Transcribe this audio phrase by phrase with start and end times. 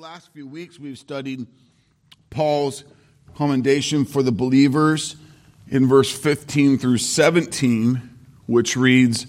[0.00, 1.46] last few weeks, we've studied
[2.30, 2.84] Paul's
[3.34, 5.14] commendation for the believers
[5.68, 8.00] in verse 15 through 17,
[8.46, 9.26] which reads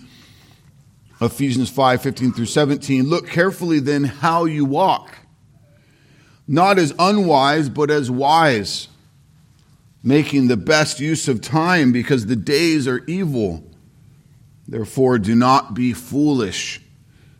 [1.20, 3.04] Ephesians 5 15 through 17.
[3.04, 5.18] Look carefully then how you walk,
[6.48, 8.88] not as unwise, but as wise,
[10.02, 13.70] making the best use of time because the days are evil.
[14.70, 16.80] Therefore, do not be foolish,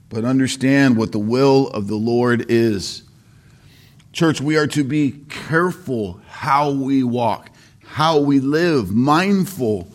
[0.10, 3.04] but understand what the will of the Lord is.
[4.14, 7.50] Church, we are to be careful how we walk,
[7.86, 9.88] how we live, mindful.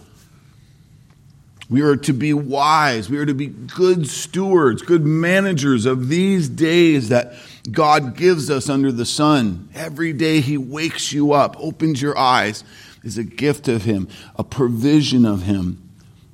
[1.69, 3.11] We are to be wise.
[3.11, 7.35] We are to be good stewards, good managers of these days that
[7.71, 9.69] God gives us under the sun.
[9.75, 12.65] Every day He wakes you up, opens your eyes,
[13.03, 15.83] is a gift of Him, a provision of Him.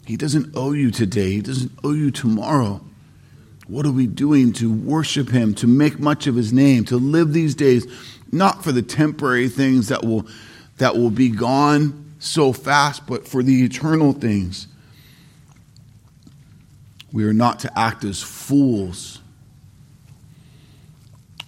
[0.07, 2.81] He doesn't owe you today, He doesn't owe you tomorrow.
[3.73, 7.33] What are we doing to worship Him, to make much of His name, to live
[7.33, 7.87] these days,
[8.31, 10.27] not for the temporary things that will,
[10.77, 14.69] that will be gone so fast, but for the eternal things?
[17.15, 19.21] We are not to act as fools.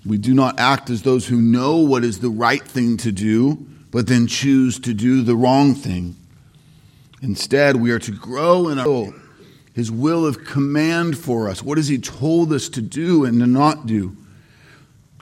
[0.07, 3.67] We do not act as those who know what is the right thing to do,
[3.91, 6.17] but then choose to do the wrong thing.
[7.21, 9.13] Instead, we are to grow in our
[9.75, 11.63] his will of command for us.
[11.63, 14.17] What has He told us to do and to not do?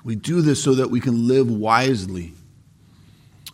[0.04, 2.34] We do this so that we can live wisely.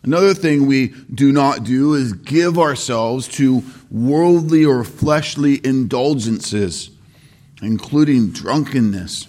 [0.03, 6.89] Another thing we do not do is give ourselves to worldly or fleshly indulgences,
[7.61, 9.27] including drunkenness.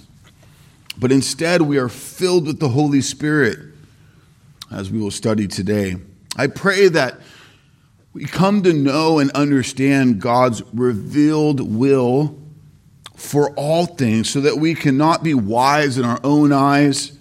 [0.99, 3.59] But instead, we are filled with the Holy Spirit,
[4.73, 5.97] as we will study today.
[6.37, 7.21] I pray that
[8.13, 12.37] we come to know and understand God's revealed will
[13.15, 17.17] for all things so that we cannot be wise in our own eyes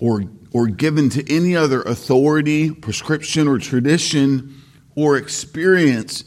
[0.00, 4.60] or, or given to any other authority, prescription, or tradition
[4.96, 6.24] or experience,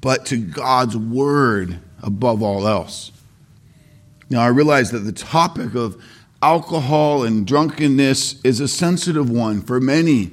[0.00, 3.10] but to God's word above all else.
[4.28, 6.02] Now, I realize that the topic of
[6.42, 10.32] alcohol and drunkenness is a sensitive one for many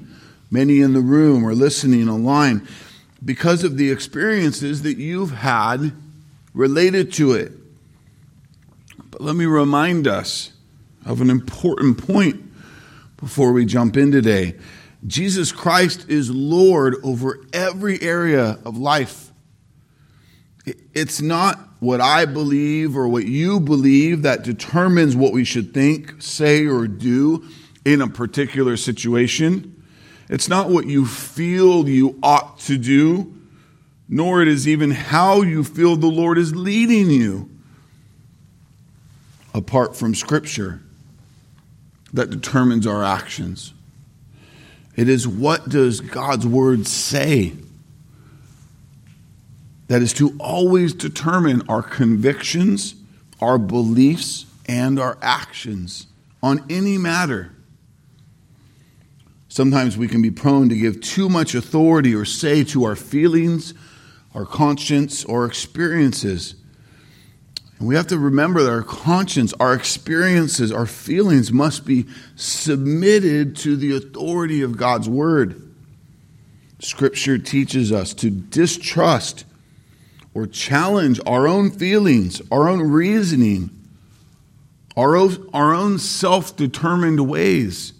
[0.55, 2.66] many in the room or listening online,
[3.23, 5.91] because of the experiences that you've had
[6.53, 7.51] related to it.
[9.11, 10.53] But let me remind us
[11.05, 12.41] of an important point
[13.17, 14.55] before we jump in today.
[15.05, 19.31] Jesus Christ is Lord over every area of life.
[20.93, 26.22] It's not what I believe or what you believe that determines what we should think,
[26.22, 27.45] say, or do
[27.83, 29.75] in a particular situation.
[30.30, 33.34] It's not what you feel you ought to do,
[34.09, 37.50] nor it is even how you feel the Lord is leading you
[39.53, 40.81] apart from Scripture
[42.14, 43.74] that determines our actions.
[44.96, 47.53] It is what does God's Word say
[49.88, 52.96] that is to always determine our convictions,
[53.40, 56.08] our beliefs, and our actions
[56.41, 57.54] on any matter.
[59.55, 63.73] Sometimes we can be prone to give too much authority or say to our feelings,
[64.33, 66.55] our conscience, or experiences.
[67.79, 72.05] And we have to remember that our conscience, our experiences, our feelings must be
[72.35, 75.73] submitted to the authority of God's Word.
[76.79, 79.45] Scripture teaches us to distrust
[80.33, 83.69] or challenge our own feelings, our own reasoning,
[84.97, 87.93] our own, our own self determined ways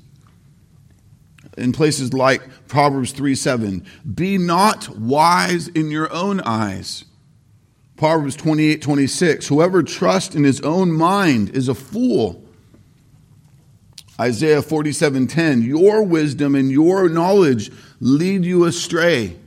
[1.58, 3.86] in places like Proverbs 3 7.
[4.14, 7.06] Be not wise in your own eyes.
[7.98, 9.48] Proverbs 28 26.
[9.48, 12.44] Whoever trusts in his own mind is a fool.
[14.20, 15.62] Isaiah 47 10.
[15.62, 19.38] Your wisdom and your knowledge lead you astray.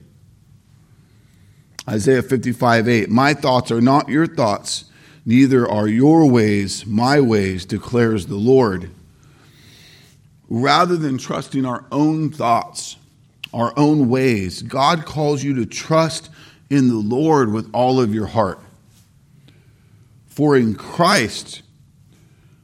[1.89, 3.11] Isaiah 55 8.
[3.11, 4.85] My thoughts are not your thoughts,
[5.25, 8.91] neither are your ways my ways, declares the Lord
[10.49, 12.97] rather than trusting our own thoughts,
[13.53, 16.31] our own ways, God calls you to trust
[16.71, 18.61] in the Lord with all of your heart.
[20.27, 21.63] For in Christ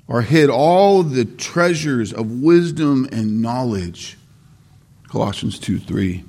[0.08, 4.18] are hid all the treasures of wisdom and knowledge.
[5.08, 6.24] Colossians 2 3.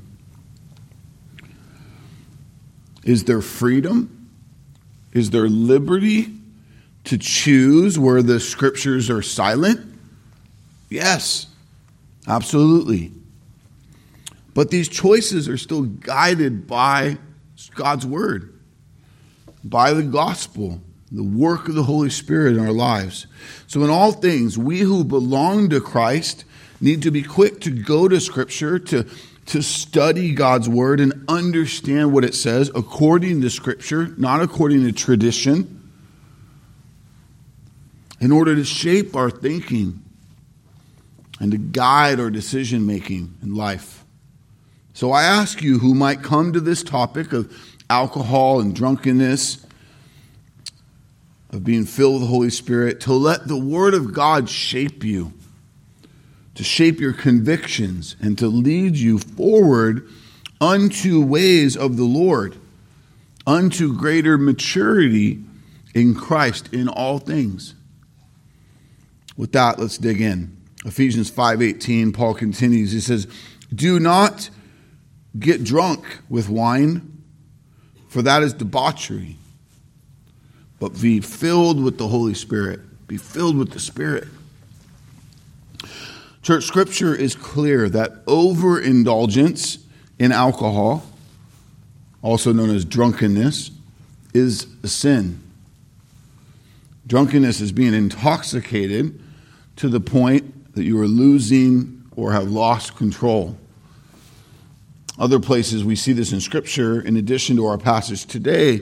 [3.04, 4.30] Is there freedom?
[5.14, 6.34] Is there liberty
[7.06, 9.95] to choose where the scriptures are silent?
[10.90, 11.48] Yes,
[12.28, 13.12] absolutely.
[14.54, 17.18] But these choices are still guided by
[17.76, 18.58] God's word,
[19.64, 23.28] by the gospel, the work of the Holy Spirit in our lives.
[23.68, 26.46] So, in all things, we who belong to Christ
[26.80, 29.06] need to be quick to go to Scripture, to,
[29.48, 34.94] to study God's Word and understand what it says according to Scripture, not according to
[34.94, 35.92] tradition,
[38.22, 40.05] in order to shape our thinking
[41.40, 44.04] and to guide our decision making in life.
[44.94, 47.52] So, I ask you who might come to this topic of
[47.90, 49.66] alcohol and drunkenness
[51.52, 55.34] of being filled with the Holy Spirit, to let the Word of God shape you,
[56.56, 60.08] to shape your convictions, and to lead you forward
[60.60, 62.58] unto ways of the Lord,
[63.48, 65.44] unto greater maturity
[65.94, 67.74] in Christ in all things.
[69.38, 70.55] With that, let's dig in.
[70.86, 72.92] Ephesians 5:18, Paul continues.
[72.92, 73.28] He says,
[73.74, 74.50] "Do not
[75.38, 77.22] get drunk with wine,
[78.08, 79.38] for that is debauchery."
[80.80, 82.80] but be filled with the Holy Spirit.
[83.08, 84.28] Be filled with the Spirit.
[86.42, 89.80] Church scripture is clear that overindulgence
[90.20, 91.04] in alcohol,
[92.22, 93.72] also known as drunkenness,
[94.34, 95.42] is a sin.
[97.08, 99.20] Drunkenness is being intoxicated
[99.78, 103.58] to the point that you are losing or have lost control.
[105.18, 108.82] Other places we see this in Scripture, in addition to our passage today,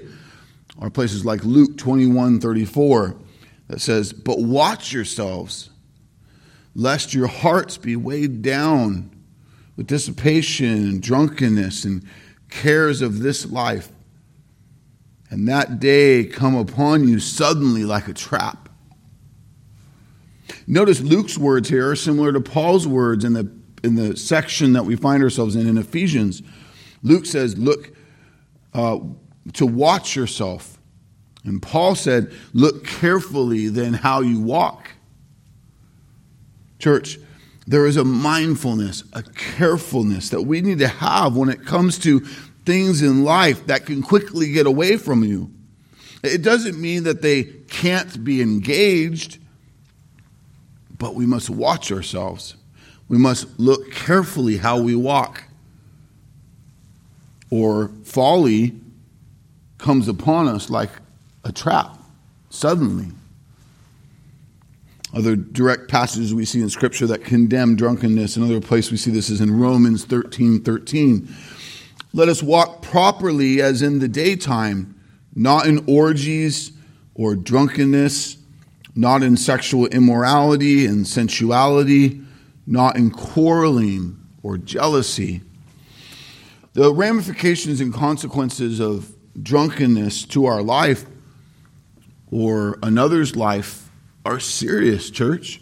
[0.79, 3.15] are places like Luke 21 34
[3.67, 5.69] that says, But watch yourselves,
[6.75, 9.11] lest your hearts be weighed down
[9.75, 12.03] with dissipation and drunkenness and
[12.49, 13.91] cares of this life,
[15.29, 18.69] and that day come upon you suddenly like a trap.
[20.67, 23.51] Notice Luke's words here are similar to Paul's words in the,
[23.83, 26.41] in the section that we find ourselves in in Ephesians.
[27.01, 27.91] Luke says, Look,
[28.73, 28.99] uh,
[29.53, 30.77] to watch yourself.
[31.43, 34.91] And Paul said, Look carefully then how you walk.
[36.79, 37.19] Church,
[37.67, 42.19] there is a mindfulness, a carefulness that we need to have when it comes to
[42.65, 45.51] things in life that can quickly get away from you.
[46.23, 49.39] It doesn't mean that they can't be engaged,
[51.03, 52.55] but we must watch ourselves.
[53.09, 55.43] We must look carefully how we walk.
[57.49, 58.79] Or folly
[59.77, 60.91] comes upon us like
[61.43, 61.97] a trap
[62.49, 63.07] suddenly.
[65.13, 68.37] Other direct passages we see in Scripture that condemn drunkenness.
[68.37, 71.27] Another place we see this is in Romans 13 13.
[72.13, 74.97] Let us walk properly as in the daytime,
[75.35, 76.71] not in orgies
[77.13, 78.37] or drunkenness,
[78.95, 82.21] not in sexual immorality and sensuality,
[82.67, 85.41] not in quarreling or jealousy.
[86.73, 91.05] The ramifications and consequences of drunkenness to our life
[92.31, 93.89] or another's life
[94.25, 95.61] are serious, church.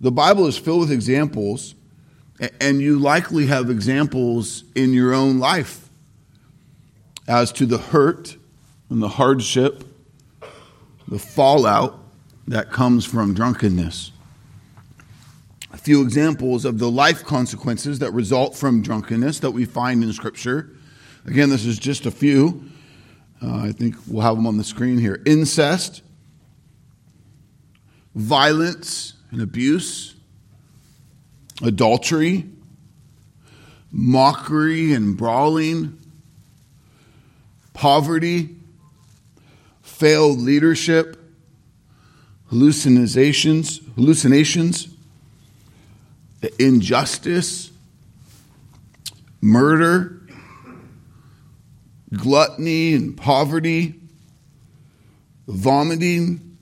[0.00, 1.74] The Bible is filled with examples,
[2.60, 5.88] and you likely have examples in your own life
[7.28, 8.36] as to the hurt
[8.88, 9.84] and the hardship,
[11.06, 11.99] the fallout
[12.50, 14.10] that comes from drunkenness.
[15.72, 20.12] A few examples of the life consequences that result from drunkenness that we find in
[20.12, 20.68] Scripture.
[21.26, 22.64] Again, this is just a few.
[23.40, 25.22] Uh, I think we'll have them on the screen here.
[25.26, 26.02] Incest,
[28.16, 30.16] violence and abuse,
[31.62, 32.46] adultery,
[33.92, 35.96] mockery and brawling,
[37.74, 38.56] poverty,
[39.82, 41.16] failed leadership,
[42.50, 44.88] hallucinations, hallucinations,
[46.58, 47.70] injustice,
[49.40, 50.20] murder,
[52.12, 53.94] gluttony and poverty,
[55.46, 56.58] vomiting,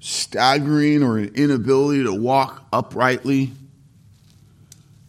[0.00, 3.52] staggering or an inability to walk uprightly,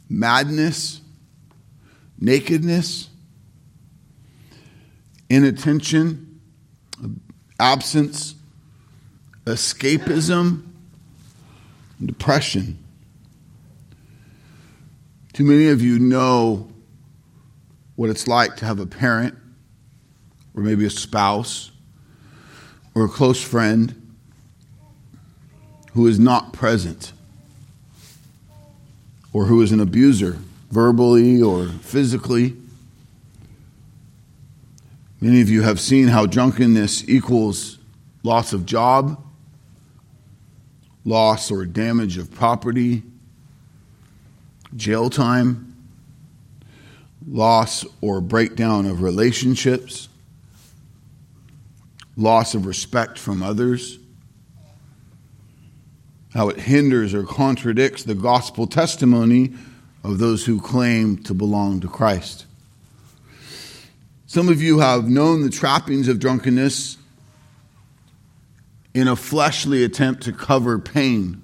[0.09, 0.99] madness,
[2.19, 3.09] nakedness,
[5.29, 6.41] inattention,
[7.57, 8.35] absence,
[9.45, 10.63] escapism,
[12.03, 12.77] depression.
[15.33, 16.69] Too many of you know
[17.95, 19.37] what it's like to have a parent,
[20.55, 21.71] or maybe a spouse,
[22.93, 23.95] or a close friend
[25.93, 27.13] who is not present,
[29.33, 30.37] or who is an abuser,
[30.69, 32.55] verbally or physically.
[35.19, 37.77] Many of you have seen how drunkenness equals
[38.23, 39.21] loss of job,
[41.05, 43.03] loss or damage of property,
[44.75, 45.71] jail time
[47.27, 50.09] loss or breakdown of relationships,
[52.17, 53.99] loss of respect from others,
[56.33, 59.53] how it hinders or contradicts the gospel testimony
[60.03, 62.45] of those who claim to belong to Christ.
[64.25, 66.97] Some of you have known the trappings of drunkenness
[68.93, 71.41] in a fleshly attempt to cover pain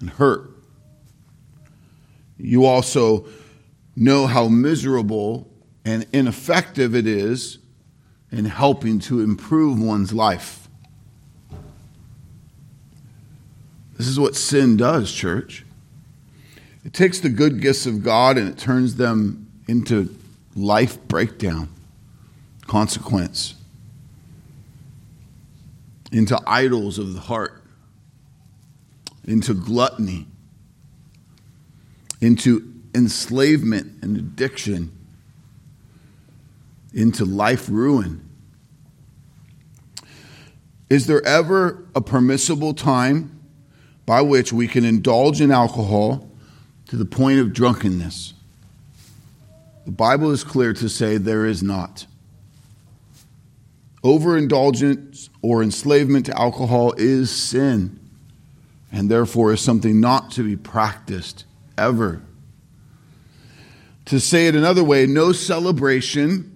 [0.00, 0.50] and hurt.
[2.36, 3.26] You also
[3.96, 5.48] know how miserable
[5.84, 7.58] and ineffective it is
[8.32, 10.68] in helping to improve one's life.
[13.96, 15.64] This is what sin does, church.
[16.84, 20.14] It takes the good gifts of God and it turns them into
[20.56, 21.68] life breakdown,
[22.66, 23.54] consequence,
[26.12, 27.62] into idols of the heart,
[29.26, 30.26] into gluttony,
[32.20, 34.92] into enslavement and addiction,
[36.92, 38.28] into life ruin.
[40.88, 43.40] Is there ever a permissible time
[44.06, 46.30] by which we can indulge in alcohol
[46.86, 48.34] to the point of drunkenness?
[49.86, 52.06] The Bible is clear to say there is not.
[54.04, 57.98] Overindulgence or enslavement to alcohol is sin
[58.92, 61.46] and therefore is something not to be practiced
[61.76, 62.22] ever.
[64.06, 66.54] To say it another way, no celebration,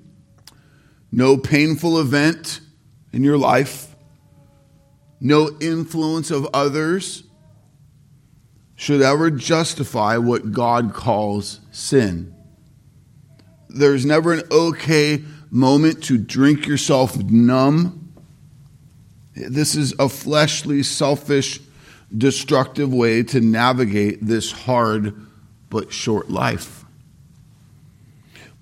[1.10, 2.60] no painful event
[3.12, 3.96] in your life,
[5.20, 7.24] no influence of others
[8.76, 12.34] should ever justify what God calls sin.
[13.68, 18.12] There's never an okay moment to drink yourself numb.
[19.34, 21.60] This is a fleshly, selfish,
[22.16, 25.14] destructive way to navigate this hard
[25.70, 26.84] but short life.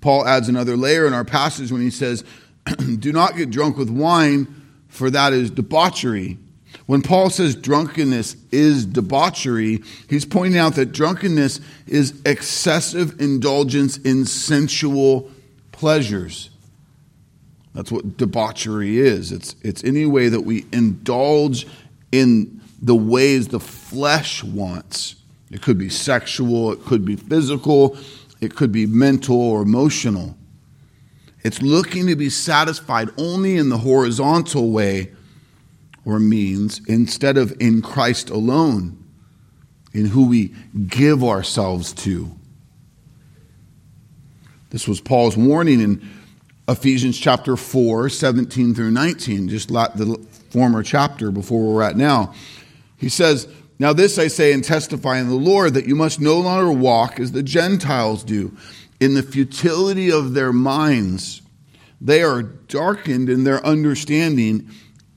[0.01, 2.23] Paul adds another layer in our passage when he says,
[2.99, 4.47] Do not get drunk with wine,
[4.87, 6.37] for that is debauchery.
[6.85, 14.25] When Paul says drunkenness is debauchery, he's pointing out that drunkenness is excessive indulgence in
[14.25, 15.29] sensual
[15.71, 16.49] pleasures.
[17.77, 19.31] That's what debauchery is.
[19.31, 21.67] It's, it's any way that we indulge
[22.11, 25.15] in the ways the flesh wants.
[25.51, 27.95] It could be sexual, it could be physical,
[28.41, 30.35] it could be mental or emotional.
[31.43, 35.11] It's looking to be satisfied only in the horizontal way
[36.03, 39.05] or means instead of in Christ alone,
[39.93, 40.47] in who we
[40.87, 42.35] give ourselves to.
[44.71, 46.16] This was Paul's warning in
[46.69, 50.17] Ephesians chapter 4, 17 through 19, just like the
[50.49, 52.33] former chapter before we're at now.
[52.97, 53.47] He says,
[53.79, 57.21] Now this I say and testify in the Lord that you must no longer walk
[57.21, 58.55] as the Gentiles do,
[58.99, 61.41] in the futility of their minds.
[62.01, 64.69] They are darkened in their understanding,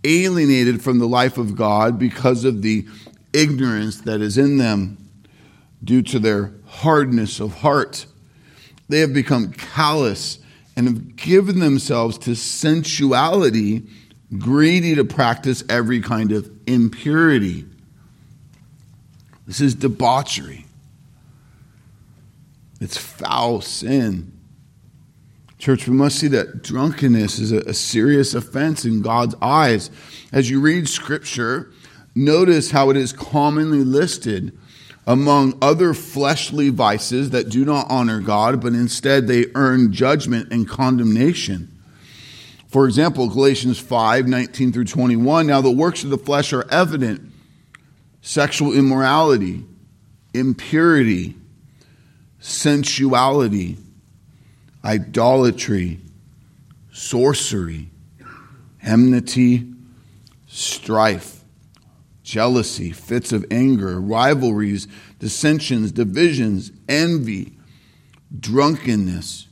[0.04, 2.86] alienated from the life of God because of the
[3.32, 4.98] ignorance that is in them
[5.82, 8.06] due to their hardness of heart.
[8.88, 10.38] They have become callous
[10.76, 13.82] and have given themselves to sensuality,
[14.38, 17.66] greedy to practice every kind of impurity.
[19.46, 20.66] This is debauchery.
[22.80, 24.32] It's foul sin.
[25.58, 29.90] Church, we must see that drunkenness is a, serious offense in God's eyes.
[30.32, 31.70] As you read Scripture,
[32.14, 34.56] notice how it is commonly listed
[35.10, 40.68] among other fleshly vices that do not honor God, but instead they earn judgment and
[40.68, 41.76] condemnation.
[42.68, 45.48] For example, Galatians 5 19 through 21.
[45.48, 47.22] Now the works of the flesh are evident
[48.22, 49.64] sexual immorality,
[50.32, 51.34] impurity,
[52.38, 53.78] sensuality,
[54.84, 55.98] idolatry,
[56.92, 57.88] sorcery,
[58.80, 59.66] enmity,
[60.46, 61.39] strife
[62.30, 64.86] jealousy, fits of anger, rivalries,
[65.18, 67.52] dissensions, divisions, envy,
[68.38, 69.48] drunkenness,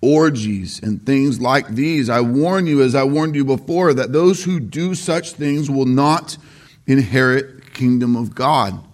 [0.00, 2.10] orgies, and things like these.
[2.10, 5.86] I warn you, as I warned you before, that those who do such things will
[5.86, 6.36] not
[6.86, 8.84] inherit kingdom of God.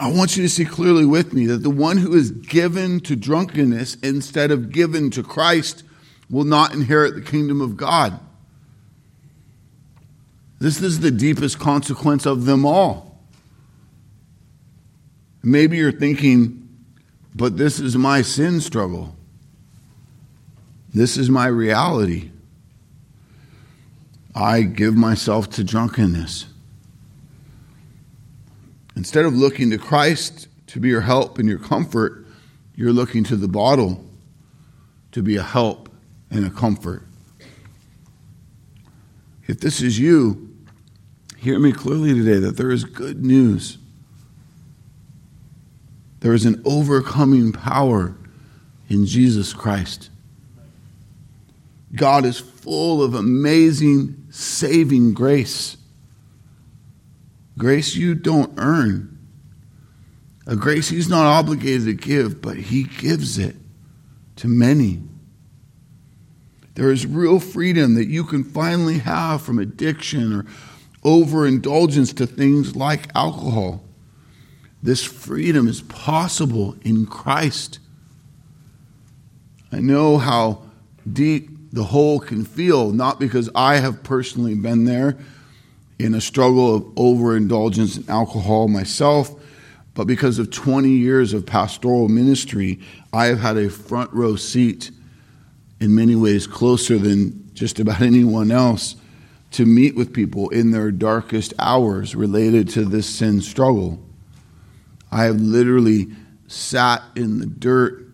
[0.00, 3.14] I want you to see clearly with me that the one who is given to
[3.14, 5.84] drunkenness instead of given to Christ
[6.28, 8.18] will not inherit the kingdom of God.
[10.58, 13.20] This is the deepest consequence of them all.
[15.42, 16.68] Maybe you're thinking,
[17.34, 19.14] but this is my sin struggle.
[20.92, 22.30] This is my reality.
[24.34, 26.46] I give myself to drunkenness.
[28.96, 32.26] Instead of looking to Christ to be your help and your comfort,
[32.74, 34.04] you're looking to the bottle
[35.12, 35.88] to be a help
[36.30, 37.04] and a comfort.
[39.46, 40.47] If this is you,
[41.40, 43.78] hear me clearly today that there is good news.
[46.20, 48.16] There is an overcoming power
[48.88, 50.10] in Jesus Christ.
[51.94, 55.76] God is full of amazing, saving grace.
[57.56, 59.18] Grace you don't earn.
[60.46, 63.56] A grace He's not obligated to give, but He gives it
[64.36, 65.02] to many.
[66.74, 70.46] There is real freedom that you can finally have from addiction or
[71.04, 73.82] overindulgence to things like alcohol.
[74.82, 77.78] This freedom is possible in Christ.
[79.72, 80.62] I know how
[81.10, 85.18] deep the hole can feel, not because I have personally been there
[85.98, 89.34] in a struggle of overindulgence in alcohol myself,
[89.94, 92.78] but because of 20 years of pastoral ministry,
[93.12, 94.92] I have had a front row seat
[95.80, 98.94] in many ways closer than just about anyone else
[99.52, 103.98] to meet with people in their darkest hours related to this sin struggle.
[105.10, 106.08] I have literally
[106.46, 108.06] sat in the dirt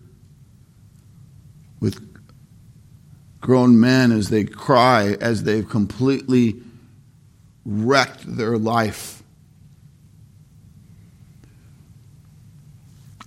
[1.79, 2.01] with
[3.41, 6.61] grown men as they cry, as they've completely
[7.65, 9.23] wrecked their life.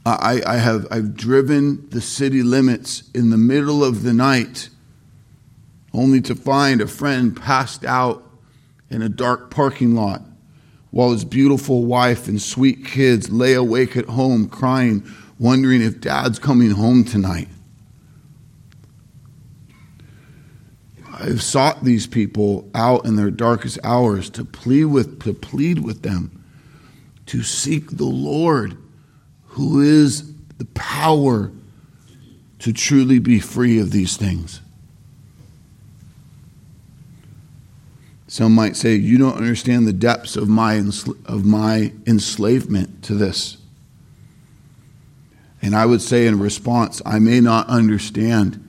[0.06, 4.70] I, I have I've driven the city limits in the middle of the night
[5.98, 8.22] only to find a friend passed out
[8.88, 10.22] in a dark parking lot
[10.90, 15.04] while his beautiful wife and sweet kids lay awake at home crying,
[15.38, 17.48] wondering if dad's coming home tonight.
[21.20, 26.02] I've sought these people out in their darkest hours to plead with, to plead with
[26.02, 26.44] them
[27.26, 28.76] to seek the Lord,
[29.48, 31.50] who is the power
[32.60, 34.60] to truly be free of these things.
[38.28, 40.74] Some might say, You don't understand the depths of my,
[41.24, 43.56] of my enslavement to this.
[45.62, 48.62] And I would say in response, I may not understand,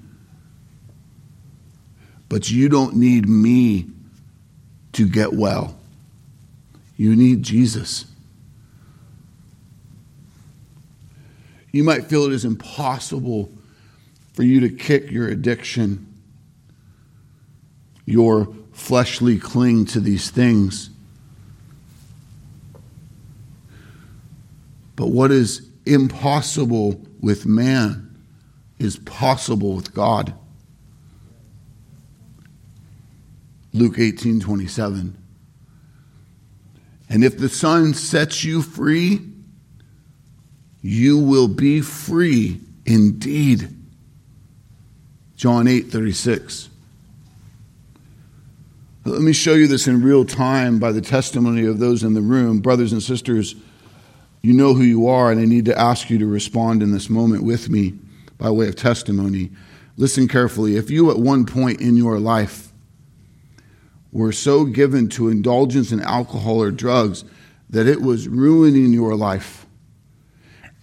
[2.29, 3.87] but you don't need me
[4.93, 5.75] to get well.
[6.95, 8.05] You need Jesus.
[11.71, 13.51] You might feel it is impossible
[14.33, 16.07] for you to kick your addiction,
[18.05, 18.47] your
[18.79, 20.89] fleshly cling to these things.
[24.95, 28.17] But what is impossible with man
[28.79, 30.33] is possible with God.
[33.73, 35.17] Luke 18 27.
[37.09, 39.21] And if the Son sets you free,
[40.81, 43.75] you will be free indeed.
[45.35, 46.68] John 8 36.
[49.05, 52.21] Let me show you this in real time by the testimony of those in the
[52.21, 52.59] room.
[52.59, 53.55] Brothers and sisters,
[54.41, 57.09] you know who you are, and I need to ask you to respond in this
[57.09, 57.93] moment with me
[58.37, 59.51] by way of testimony.
[59.95, 60.75] Listen carefully.
[60.75, 62.73] If you at one point in your life
[64.11, 67.23] were so given to indulgence in alcohol or drugs
[67.69, 69.65] that it was ruining your life,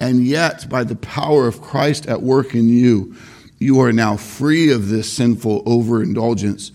[0.01, 3.15] and yet by the power of Christ at work in you,
[3.59, 6.73] you are now free of this sinful overindulgence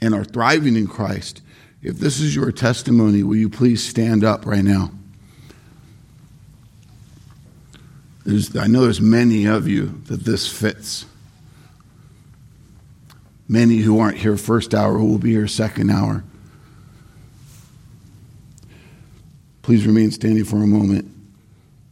[0.00, 1.42] and are thriving in Christ,
[1.82, 4.90] if this is your testimony, will you please stand up right now?
[8.24, 11.06] There's, I know there's many of you that this fits.
[13.48, 16.22] Many who aren't here first hour who will be here second hour.
[19.62, 21.10] Please remain standing for a moment.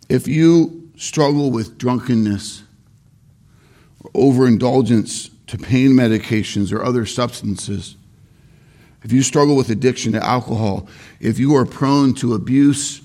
[0.09, 2.63] If you struggle with drunkenness
[4.03, 7.97] or overindulgence to pain medications or other substances,
[9.03, 10.89] if you struggle with addiction to alcohol,
[11.21, 13.01] if you are prone to abuse,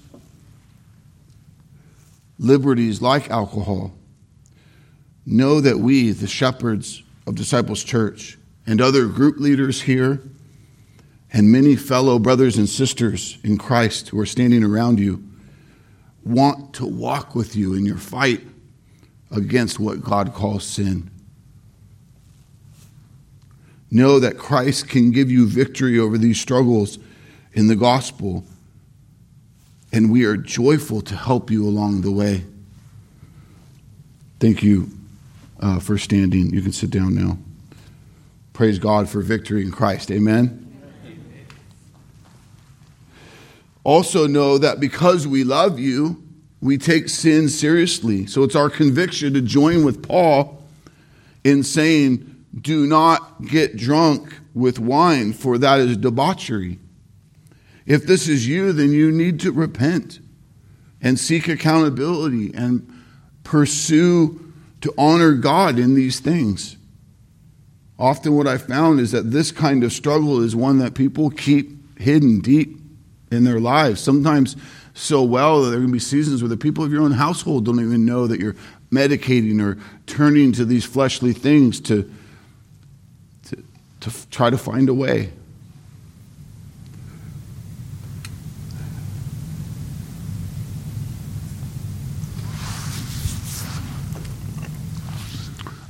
[2.40, 3.94] liberties like alcohol,
[5.26, 10.22] know that we, the shepherds of Disciples Church, and other group leaders here,
[11.32, 15.24] and many fellow brothers and sisters in Christ who are standing around you,
[16.24, 18.42] want to walk with you in your fight
[19.32, 21.10] against what God calls sin.
[23.94, 26.98] Know that Christ can give you victory over these struggles
[27.54, 28.44] in the gospel,
[29.92, 32.44] and we are joyful to help you along the way.
[34.40, 34.90] Thank you
[35.60, 36.52] uh, for standing.
[36.52, 37.38] You can sit down now.
[38.52, 40.10] Praise God for victory in Christ.
[40.10, 40.60] Amen.
[43.84, 46.24] Also, know that because we love you,
[46.62, 48.26] we take sin seriously.
[48.26, 50.64] So it's our conviction to join with Paul
[51.44, 56.80] in saying, Do not get drunk with wine, for that is debauchery.
[57.86, 60.20] If this is you, then you need to repent
[61.02, 62.88] and seek accountability and
[63.44, 66.78] pursue to honor God in these things.
[68.00, 72.00] Often, what I found is that this kind of struggle is one that people keep
[72.00, 72.80] hidden deep
[73.32, 74.02] in their lives.
[74.02, 74.56] Sometimes
[74.94, 77.80] so well that there can be seasons where the people of your own household don't
[77.80, 78.56] even know that you're
[78.92, 82.10] medicating or turning to these fleshly things to,
[84.04, 85.32] to, to try to find a way.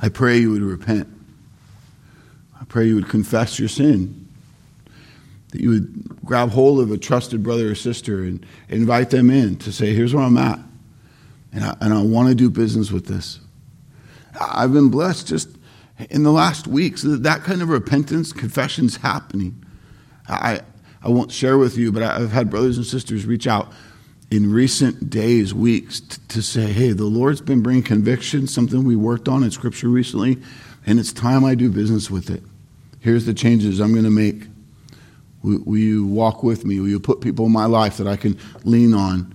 [0.00, 1.08] I pray you would repent.
[2.60, 4.28] I pray you would confess your sin.
[5.50, 9.56] That you would grab hold of a trusted brother or sister and invite them in
[9.58, 10.58] to say, here's where I'm at.
[11.52, 13.40] And I, and I want to do business with this.
[14.38, 15.48] I've been blessed just
[16.10, 17.02] in the last weeks.
[17.06, 19.64] That kind of repentance, confession's happening.
[20.28, 20.60] I,
[21.02, 23.72] I won't share with you, but I've had brothers and sisters reach out
[24.30, 28.96] in recent days, weeks, t- to say, hey, the Lord's been bringing conviction, something we
[28.96, 30.38] worked on in Scripture recently,
[30.86, 32.42] and it's time I do business with it.
[33.00, 34.48] Here's the changes I'm going to make.
[35.42, 36.80] Will, will, you walk with me?
[36.80, 39.34] Will you put people in my life that I can lean on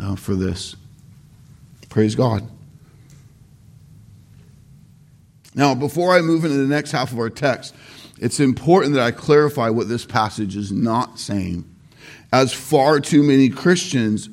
[0.00, 0.76] uh, for this?
[1.88, 2.48] Praise God.
[5.54, 7.74] Now, before I move into the next half of our text,
[8.18, 11.64] it's important that I clarify what this passage is not saying
[12.32, 14.30] as far too many Christians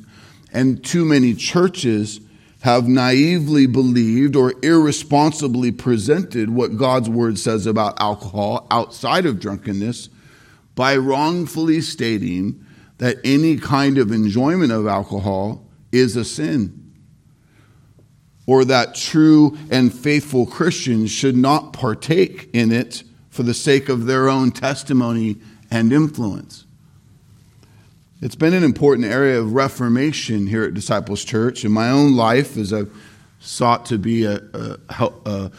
[0.54, 2.22] and too many churches
[2.62, 10.10] have naively believed or irresponsibly presented what God's word says about alcohol outside of drunkenness
[10.76, 12.66] by wrongfully stating
[12.98, 16.89] that any kind of enjoyment of alcohol is a sin.
[18.50, 24.08] Or that true and faithful Christians should not partake in it for the sake of
[24.08, 25.38] their own testimony
[25.70, 26.66] and influence.
[28.24, 31.64] It's been an important area of reformation here at Disciples Church.
[31.64, 32.92] In my own life, as I've
[33.40, 34.80] sought to be a, a,
[35.28, 35.52] a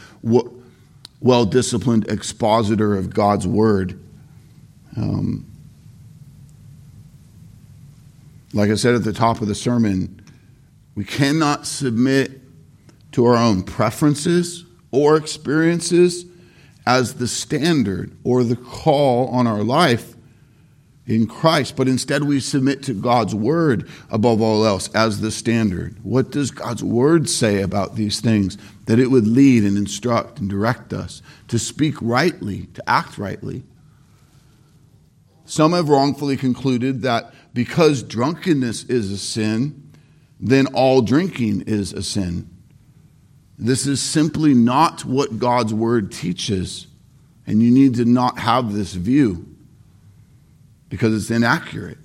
[1.21, 3.97] well disciplined expositor of God's Word.
[4.97, 5.45] Um,
[8.53, 10.21] like I said at the top of the sermon,
[10.93, 12.40] we cannot submit
[13.11, 16.25] to our own preferences or experiences
[16.85, 20.15] as the standard or the call on our life
[21.07, 25.97] in Christ, but instead we submit to God's word above all else as the standard.
[26.03, 28.57] What does God's word say about these things?
[28.85, 33.63] That it would lead and instruct and direct us to speak rightly, to act rightly.
[35.45, 39.91] Some have wrongfully concluded that because drunkenness is a sin,
[40.39, 42.49] then all drinking is a sin.
[43.61, 46.87] This is simply not what God's word teaches,
[47.45, 49.45] and you need to not have this view
[50.89, 51.99] because it's inaccurate.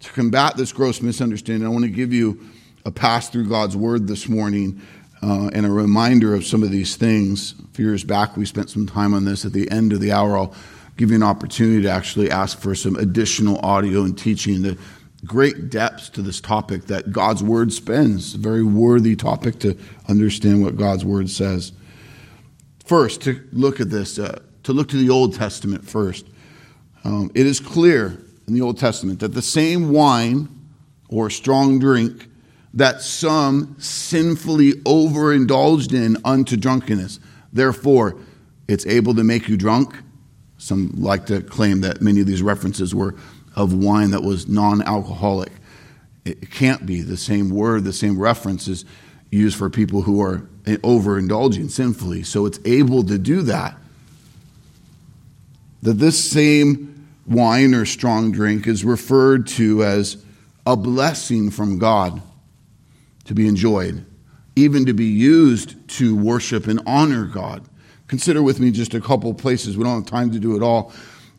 [0.00, 2.40] To combat this gross misunderstanding, I want to give you
[2.84, 4.82] a pass through God's Word this morning
[5.22, 7.54] uh, and a reminder of some of these things.
[7.58, 9.44] A few years back, we spent some time on this.
[9.44, 10.54] At the end of the hour, I'll
[10.96, 14.76] give you an opportunity to actually ask for some additional audio and teaching.
[15.26, 18.34] Great depths to this topic that God's Word spends.
[18.34, 19.76] A very worthy topic to
[20.08, 21.72] understand what God's Word says.
[22.84, 26.26] First, to look at this, uh, to look to the Old Testament first.
[27.04, 30.48] Um, it is clear in the Old Testament that the same wine
[31.08, 32.28] or strong drink
[32.74, 37.18] that some sinfully overindulged in unto drunkenness,
[37.52, 38.18] therefore,
[38.68, 39.94] it's able to make you drunk.
[40.58, 43.14] Some like to claim that many of these references were
[43.56, 45.52] of wine that was non alcoholic.
[46.24, 48.84] It can't be the same word, the same reference is
[49.30, 52.22] used for people who are overindulging sinfully.
[52.22, 53.76] So it's able to do that.
[55.82, 60.22] That this same wine or strong drink is referred to as
[60.66, 62.20] a blessing from God
[63.24, 64.04] to be enjoyed,
[64.56, 67.64] even to be used to worship and honor God.
[68.08, 69.76] Consider with me just a couple places.
[69.76, 70.92] We don't have time to do it all.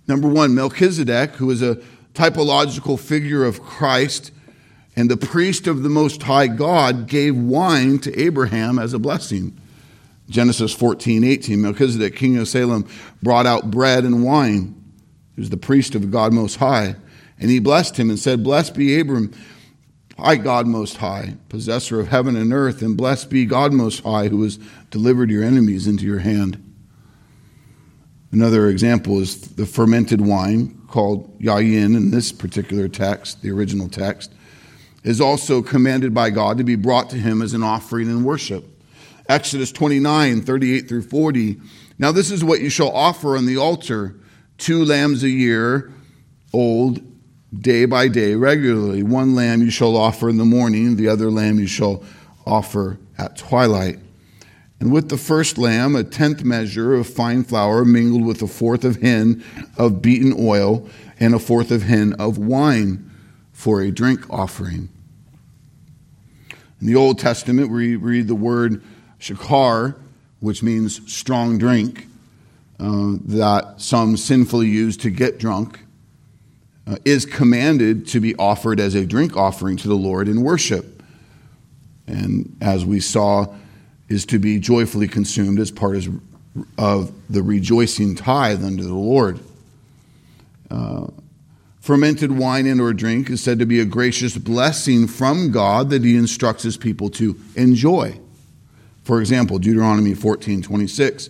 [0.07, 1.81] Number one, Melchizedek, who is a
[2.17, 4.31] typological figure of Christ
[4.95, 9.55] and the priest of the Most High God, gave wine to Abraham as a blessing.
[10.27, 11.61] Genesis 14, 18.
[11.61, 12.87] Melchizedek, king of Salem,
[13.21, 14.73] brought out bread and wine.
[15.35, 16.95] He was the priest of God Most High.
[17.39, 19.31] And he blessed him and said, Blessed be Abram
[20.17, 24.29] by God Most High, possessor of heaven and earth, and blessed be God Most High,
[24.29, 24.57] who has
[24.89, 26.63] delivered your enemies into your hand.
[28.31, 34.33] Another example is the fermented wine called yayin in this particular text, the original text,
[35.03, 38.65] is also commanded by God to be brought to him as an offering in worship.
[39.29, 41.61] Exodus 29, 38 through 40.
[41.99, 44.15] Now, this is what you shall offer on the altar
[44.57, 45.91] two lambs a year
[46.51, 46.99] old,
[47.53, 49.03] day by day, regularly.
[49.03, 52.03] One lamb you shall offer in the morning, the other lamb you shall
[52.43, 53.99] offer at twilight.
[54.79, 58.83] And with the first lamb, a tenth measure of fine flour mingled with a fourth
[58.83, 59.43] of hin
[59.77, 60.87] of beaten oil
[61.19, 63.09] and a fourth of hin of wine
[63.51, 64.89] for a drink offering.
[66.79, 68.83] In the Old Testament, we read the word
[69.19, 69.95] shakar,
[70.41, 72.05] which means strong drink,
[72.79, 75.79] uh, that some sinfully use to get drunk,
[76.85, 81.01] uh, is commanded to be offered as a drink offering to the Lord in worship.
[82.05, 83.47] And as we saw,
[84.09, 85.97] is to be joyfully consumed as part
[86.77, 89.39] of the rejoicing tithe unto the Lord.
[90.69, 91.07] Uh,
[91.79, 96.03] fermented wine and or drink is said to be a gracious blessing from God that
[96.03, 98.19] he instructs his people to enjoy.
[99.03, 101.29] For example, Deuteronomy 14, 26.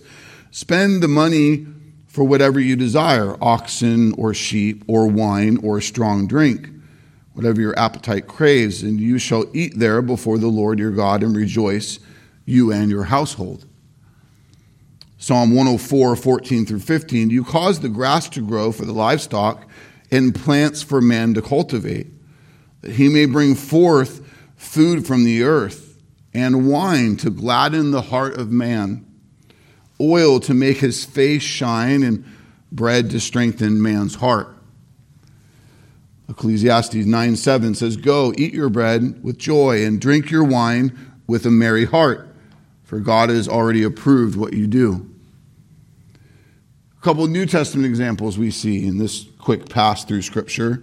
[0.50, 1.66] Spend the money
[2.06, 6.70] for whatever you desire, oxen or sheep or wine or strong drink,
[7.34, 11.36] whatever your appetite craves, and you shall eat there before the Lord your God and
[11.36, 12.00] rejoice
[12.48, 13.66] you and your household.
[15.18, 17.28] Psalm 104, 14 through 15.
[17.28, 19.68] You cause the grass to grow for the livestock
[20.10, 22.06] and plants for man to cultivate,
[22.80, 26.00] that he may bring forth food from the earth
[26.32, 29.04] and wine to gladden the heart of man,
[30.00, 32.24] oil to make his face shine, and
[32.72, 34.54] bread to strengthen man's heart.
[36.28, 41.44] Ecclesiastes 9 7 says, Go, eat your bread with joy, and drink your wine with
[41.44, 42.27] a merry heart
[42.88, 45.06] for God has already approved what you do.
[46.96, 50.82] A couple New Testament examples we see in this quick pass through Scripture.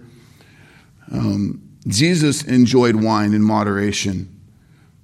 [1.10, 4.32] Um, Jesus enjoyed wine in moderation.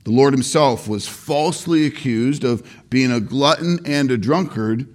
[0.04, 4.86] The Lord himself was falsely accused of being a glutton and a drunkard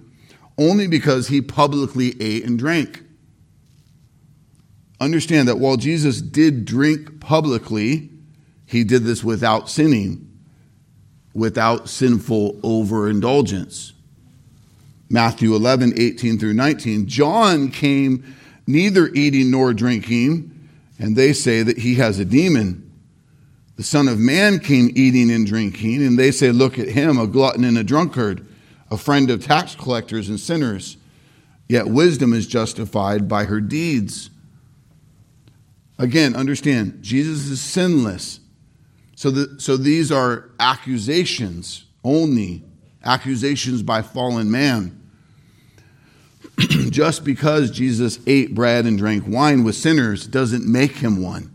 [0.56, 3.02] only because he publicly ate and drank.
[4.98, 8.08] Understand that while Jesus did drink publicly,
[8.64, 10.27] he did this without sinning
[11.38, 13.92] without sinful overindulgence.
[15.08, 17.06] Matthew 11, 18 through 19.
[17.06, 18.34] John came
[18.66, 22.84] neither eating nor drinking, and they say that he has a demon.
[23.76, 27.26] The Son of Man came eating and drinking, and they say, Look at him, a
[27.26, 28.46] glutton and a drunkard,
[28.90, 30.96] a friend of tax collectors and sinners.
[31.68, 34.30] Yet wisdom is justified by her deeds.
[35.98, 38.40] Again, understand, Jesus is sinless.
[39.18, 42.62] So, the, so these are accusations only,
[43.02, 45.10] accusations by fallen man.
[46.90, 51.50] Just because Jesus ate bread and drank wine with sinners doesn't make him one.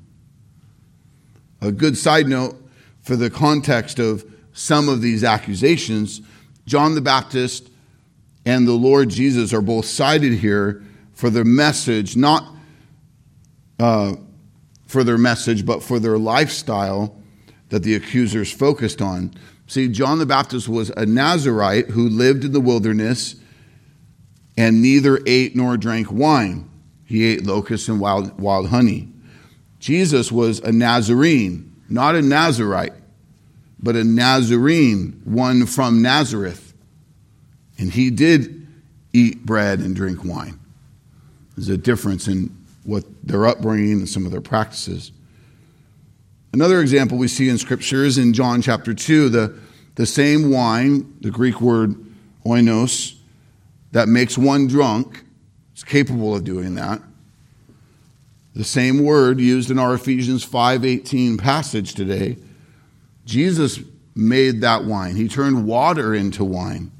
[1.62, 2.62] A good side note
[3.00, 6.20] for the context of some of these accusations
[6.66, 7.70] John the Baptist
[8.46, 12.46] and the Lord Jesus are both cited here for their message, not
[13.80, 14.16] uh,
[14.86, 17.23] for their message, but for their lifestyle
[17.74, 19.34] that the accusers focused on.
[19.66, 23.36] See, John the Baptist was a Nazarite who lived in the wilderness
[24.56, 26.70] and neither ate nor drank wine.
[27.04, 29.10] He ate locusts and wild, wild honey.
[29.80, 32.94] Jesus was a Nazarene, not a Nazarite,
[33.80, 36.76] but a Nazarene, one from Nazareth.
[37.80, 38.68] And he did
[39.14, 40.60] eat bread and drink wine.
[41.56, 45.12] There's a difference in what their upbringing and some of their practices.
[46.54, 49.58] Another example we see in Scripture is in John chapter 2, the,
[49.96, 51.96] the same wine, the Greek word
[52.46, 53.16] oinos,
[53.92, 55.24] that makes one drunk,
[55.76, 57.02] is capable of doing that.
[58.56, 62.38] The same word used in our Ephesians 5:18 passage today.
[63.26, 63.80] Jesus
[64.14, 65.16] made that wine.
[65.16, 66.92] He turned water into wine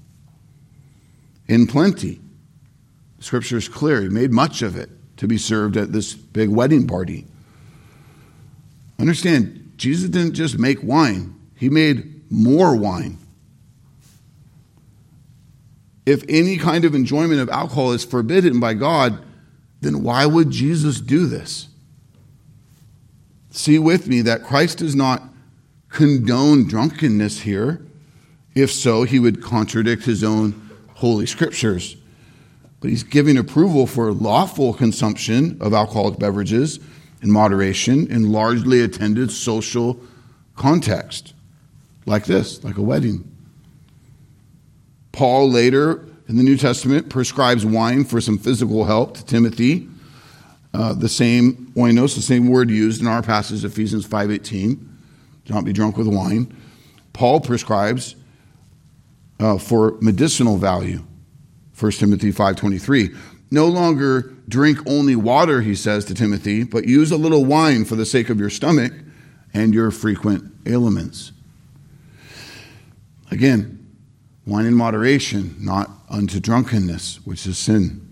[1.48, 2.20] in plenty.
[3.20, 4.02] Scripture is clear.
[4.02, 7.28] He made much of it to be served at this big wedding party.
[9.04, 13.18] Understand, Jesus didn't just make wine, he made more wine.
[16.06, 19.22] If any kind of enjoyment of alcohol is forbidden by God,
[19.82, 21.68] then why would Jesus do this?
[23.50, 25.22] See with me that Christ does not
[25.90, 27.86] condone drunkenness here.
[28.56, 31.98] If so, he would contradict his own holy scriptures.
[32.80, 36.80] But he's giving approval for lawful consumption of alcoholic beverages
[37.24, 40.00] in moderation in largely attended social
[40.56, 41.34] context,
[42.06, 43.30] like this, like a wedding.
[45.14, 49.88] Paul later in the New Testament prescribes wine for some physical help to Timothy.
[50.74, 54.78] Uh, the same oinos, the same word used in our passage, Ephesians 5.18.
[55.46, 56.56] Do not be drunk with wine.
[57.14, 58.16] Paul prescribes
[59.40, 61.04] uh, for medicinal value.
[61.80, 63.16] 1 Timothy 5:23.
[63.52, 67.96] No longer drink only water, he says to Timothy, but use a little wine for
[67.96, 68.94] the sake of your stomach
[69.54, 71.32] and your frequent ailments.
[73.32, 73.86] Again,
[74.46, 78.08] wine in moderation, not unto drunkenness, which is sin.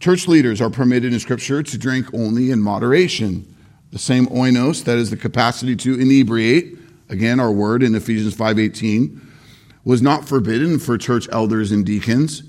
[0.00, 3.56] Church leaders are permitted in Scripture to drink only in moderation.
[3.92, 9.20] The same oinos, that is the capacity to inebriate, again our word in Ephesians 5:18,
[9.84, 12.42] was not forbidden for church elders and deacons,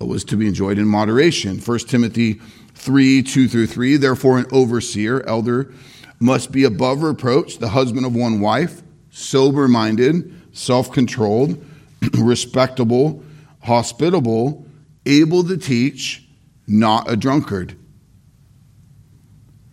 [0.00, 1.58] but was to be enjoyed in moderation.
[1.58, 2.40] 1 Timothy
[2.74, 5.72] 3, 2 through 3, therefore an overseer, elder,
[6.18, 11.62] must be above reproach, the husband of one wife, sober minded, self controlled,
[12.18, 13.22] respectable,
[13.62, 14.66] hospitable,
[15.04, 16.26] able to teach,
[16.66, 17.76] not a drunkard.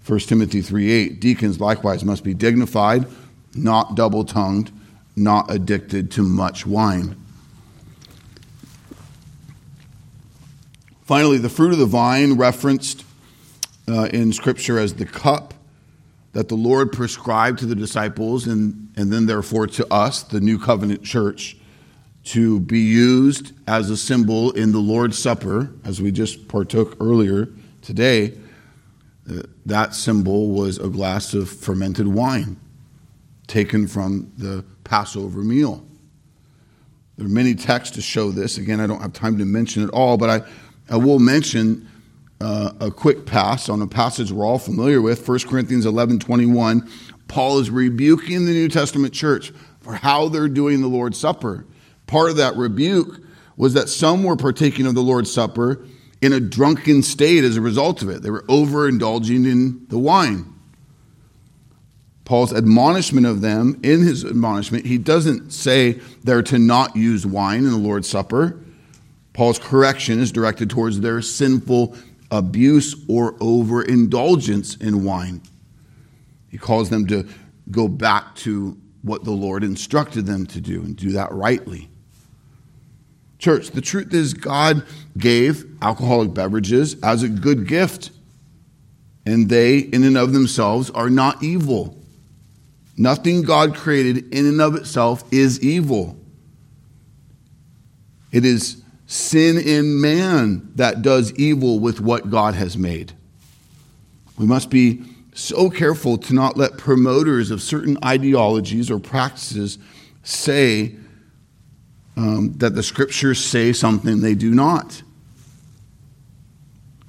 [0.06, 3.06] 1 Timothy 3 8, deacons likewise must be dignified,
[3.56, 4.72] not double tongued,
[5.16, 7.16] not addicted to much wine.
[11.08, 13.06] Finally, the fruit of the vine referenced
[13.88, 15.54] uh, in Scripture as the cup
[16.34, 20.60] that the Lord prescribed to the disciples and, and then, therefore, to us, the new
[20.60, 21.56] covenant church,
[22.26, 27.48] to be used as a symbol in the Lord's Supper, as we just partook earlier
[27.82, 28.38] today.
[29.32, 32.60] Uh, that symbol was a glass of fermented wine
[33.48, 35.86] taken from the Passover meal.
[37.16, 38.58] There are many texts to show this.
[38.58, 40.48] Again, I don't have time to mention it all, but I,
[40.90, 41.90] I will mention
[42.40, 46.88] uh, a quick pass on a passage we're all familiar with 1 corinthians 11 21
[47.28, 51.66] paul is rebuking the new testament church for how they're doing the lord's supper.
[52.08, 53.22] Part of that rebuke
[53.56, 55.86] was that some were partaking of the lord's supper
[56.22, 58.22] in a drunken state as a result of it.
[58.22, 60.54] They were overindulging in the wine.
[62.26, 67.60] Paul's admonishment of them in his admonishment he doesn't say they're to not use wine
[67.60, 68.60] in the lord's supper
[69.38, 71.96] Paul's correction is directed towards their sinful
[72.32, 75.44] abuse or overindulgence in wine.
[76.50, 77.30] He calls them to
[77.70, 81.88] go back to what the Lord instructed them to do and do that rightly.
[83.38, 84.84] Church, the truth is, God
[85.20, 88.10] gave alcoholic beverages as a good gift,
[89.24, 91.96] and they, in and of themselves, are not evil.
[92.98, 96.18] Nothing God created in and of itself is evil.
[98.32, 103.14] It is sin in man that does evil with what God has made.
[104.38, 105.02] We must be
[105.34, 109.80] so careful to not let promoters of certain ideologies or practices
[110.24, 110.96] say
[112.18, 115.02] um, that the scriptures say something they do not.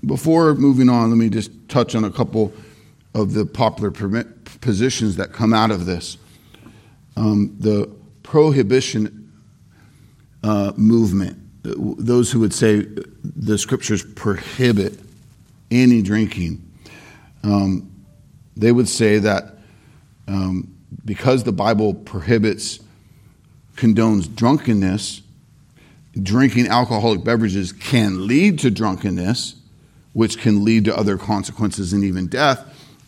[0.06, 2.52] Before moving on, let me just touch on a couple
[3.14, 3.90] of the popular
[4.61, 6.16] positions that come out of this.
[7.16, 7.90] Um, the
[8.22, 9.32] prohibition
[10.44, 12.87] uh, movement those who would say
[13.22, 14.98] the scriptures prohibit
[15.70, 16.62] any drinking,
[17.42, 17.90] um,
[18.57, 19.59] they would say that
[20.26, 22.81] um, because the Bible prohibits,
[23.76, 25.22] condones drunkenness,
[26.22, 29.54] drinking alcoholic beverages can lead to drunkenness,
[30.12, 32.64] which can lead to other consequences and even death.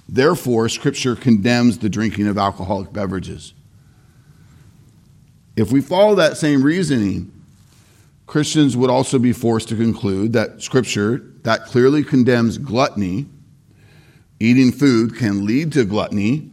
[0.09, 3.53] Therefore, Scripture condemns the drinking of alcoholic beverages.
[5.57, 7.33] If we follow that same reasoning,
[8.31, 13.27] Christians would also be forced to conclude that Scripture that clearly condemns gluttony,
[14.39, 16.49] eating food can lead to gluttony,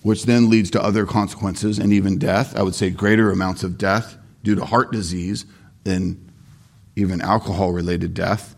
[0.00, 2.56] which then leads to other consequences and even death.
[2.56, 5.44] I would say greater amounts of death due to heart disease
[5.84, 6.32] than
[6.96, 8.56] even alcohol related death.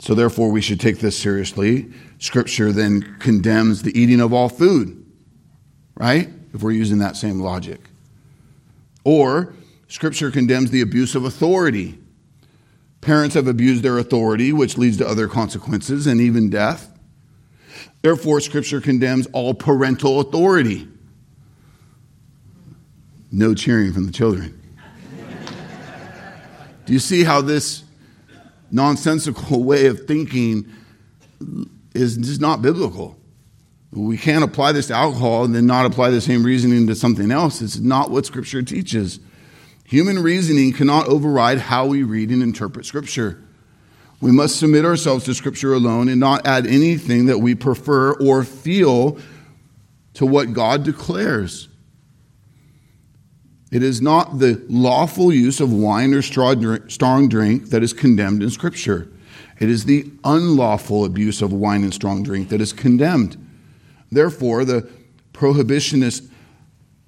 [0.00, 1.92] So, therefore, we should take this seriously.
[2.18, 5.06] Scripture then condemns the eating of all food,
[5.94, 6.30] right?
[6.52, 7.78] If we're using that same logic.
[9.04, 9.54] Or,
[9.88, 11.98] Scripture condemns the abuse of authority.
[13.00, 16.90] Parents have abused their authority, which leads to other consequences and even death.
[18.02, 20.88] Therefore, Scripture condemns all parental authority.
[23.30, 24.60] No cheering from the children.
[26.86, 27.82] Do you see how this
[28.70, 30.70] nonsensical way of thinking
[31.94, 33.18] is just not biblical?
[33.90, 37.30] We can't apply this to alcohol and then not apply the same reasoning to something
[37.30, 37.62] else.
[37.62, 39.20] It's not what Scripture teaches.
[39.94, 43.40] Human reasoning cannot override how we read and interpret Scripture.
[44.20, 48.42] We must submit ourselves to Scripture alone and not add anything that we prefer or
[48.42, 49.18] feel
[50.14, 51.68] to what God declares.
[53.70, 58.50] It is not the lawful use of wine or strong drink that is condemned in
[58.50, 59.12] Scripture.
[59.60, 63.36] It is the unlawful abuse of wine and strong drink that is condemned.
[64.10, 64.90] Therefore, the
[65.32, 66.28] prohibitionist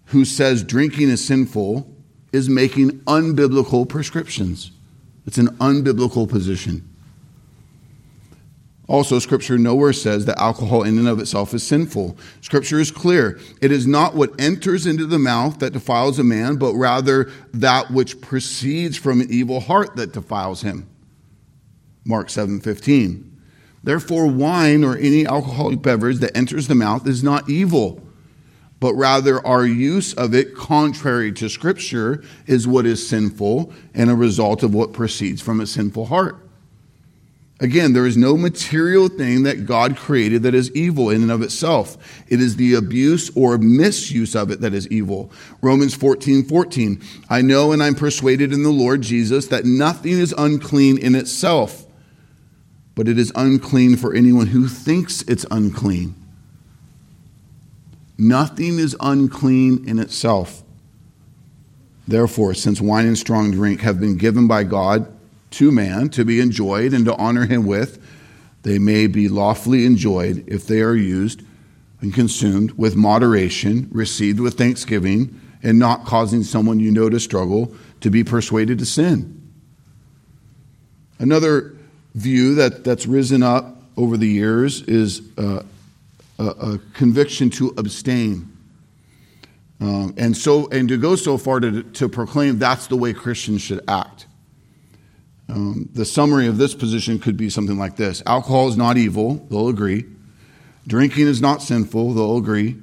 [0.04, 1.95] who says drinking is sinful
[2.36, 4.70] is making unbiblical prescriptions.
[5.26, 6.88] It's an unbiblical position.
[8.88, 12.16] Also, Scripture nowhere says that alcohol in and of itself is sinful.
[12.40, 13.40] Scripture is clear.
[13.60, 17.90] It is not what enters into the mouth that defiles a man, but rather that
[17.90, 20.88] which proceeds from an evil heart that defiles him.
[22.04, 23.32] Mark 7 15.
[23.82, 28.00] Therefore, wine or any alcoholic beverage that enters the mouth is not evil,
[28.78, 34.14] but rather our use of it, contrary to Scripture, is what is sinful and a
[34.14, 36.36] result of what proceeds from a sinful heart.
[37.58, 41.40] Again, there is no material thing that God created that is evil in and of
[41.40, 41.96] itself.
[42.28, 45.32] It is the abuse or misuse of it that is evil.
[45.62, 47.00] Romans 14, 14.
[47.30, 51.86] I know and I'm persuaded in the Lord Jesus that nothing is unclean in itself,
[52.94, 56.14] but it is unclean for anyone who thinks it's unclean.
[58.18, 60.62] Nothing is unclean in itself.
[62.08, 65.12] Therefore, since wine and strong drink have been given by God,
[65.52, 68.02] to man to be enjoyed and to honor him with,
[68.62, 71.42] they may be lawfully enjoyed if they are used
[72.00, 77.74] and consumed with moderation, received with thanksgiving, and not causing someone you know to struggle
[78.00, 79.32] to be persuaded to sin.
[81.18, 81.74] Another
[82.14, 85.62] view that, that's risen up over the years is uh,
[86.38, 88.52] a, a, conviction to abstain.
[89.80, 93.62] Um, and so and to go so far to, to proclaim that's the way Christians
[93.62, 94.26] should act.
[95.48, 99.46] Um, the summary of this position could be something like this Alcohol is not evil,
[99.50, 100.04] they'll agree.
[100.86, 102.76] Drinking is not sinful, they'll agree.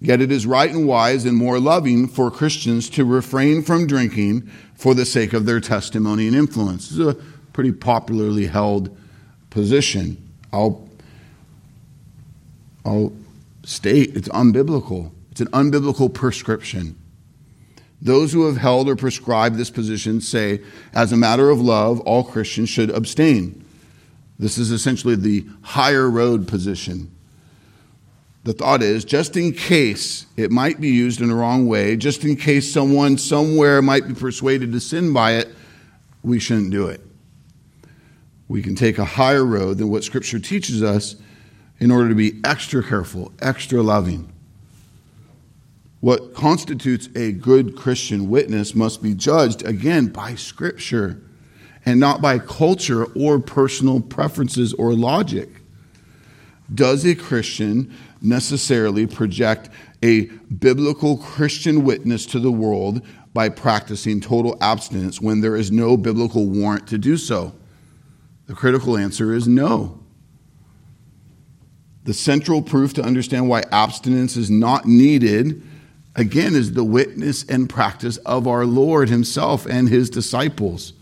[0.00, 4.48] Yet it is right and wise and more loving for Christians to refrain from drinking
[4.74, 6.88] for the sake of their testimony and influence.
[6.88, 7.14] This is a
[7.52, 8.96] pretty popularly held
[9.50, 10.16] position.
[10.52, 10.87] I'll,
[12.88, 13.12] I'll
[13.64, 15.12] state it's unbiblical.
[15.30, 16.96] It's an unbiblical prescription.
[18.00, 20.62] Those who have held or prescribed this position say,
[20.94, 23.64] as a matter of love, all Christians should abstain.
[24.38, 27.10] This is essentially the higher road position.
[28.44, 32.24] The thought is just in case it might be used in the wrong way, just
[32.24, 35.48] in case someone somewhere might be persuaded to sin by it,
[36.22, 37.02] we shouldn't do it.
[38.46, 41.16] We can take a higher road than what Scripture teaches us
[41.80, 44.32] in order to be extra careful, extra loving.
[46.00, 51.20] What constitutes a good Christian witness must be judged, again, by Scripture
[51.88, 55.48] and not by culture or personal preferences or logic.
[56.74, 59.70] Does a Christian necessarily project
[60.02, 63.00] a biblical Christian witness to the world
[63.32, 67.54] by practicing total abstinence when there is no biblical warrant to do so?
[68.46, 69.98] The critical answer is no.
[72.08, 75.62] The central proof to understand why abstinence is not needed
[76.16, 80.94] again, is the witness and practice of our Lord Himself and His disciples.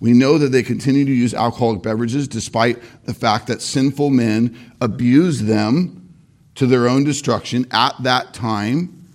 [0.00, 4.58] We know that they continue to use alcoholic beverages despite the fact that sinful men
[4.80, 6.08] abused them
[6.54, 9.10] to their own destruction at that time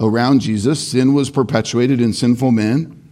[0.00, 0.92] around Jesus.
[0.92, 3.06] Sin was perpetuated in sinful men.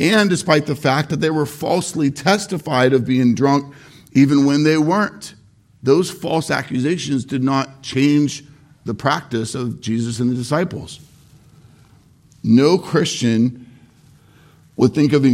[0.00, 3.74] And despite the fact that they were falsely testified of being drunk
[4.14, 5.34] even when they weren't.
[5.82, 8.44] Those false accusations did not change
[8.84, 11.00] the practice of Jesus and the disciples.
[12.42, 13.66] No Christian
[14.76, 15.24] would think of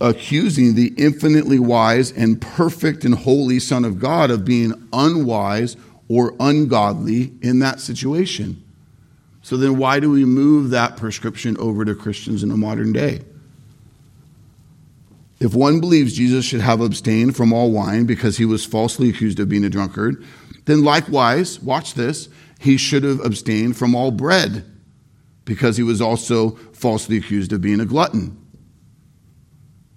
[0.00, 5.76] accusing the infinitely wise and perfect and holy Son of God of being unwise
[6.08, 8.62] or ungodly in that situation.
[9.42, 13.20] So then, why do we move that prescription over to Christians in the modern day?
[15.40, 19.38] If one believes Jesus should have abstained from all wine because he was falsely accused
[19.38, 20.24] of being a drunkard,
[20.64, 22.28] then likewise, watch this,
[22.58, 24.64] he should have abstained from all bread
[25.44, 28.36] because he was also falsely accused of being a glutton.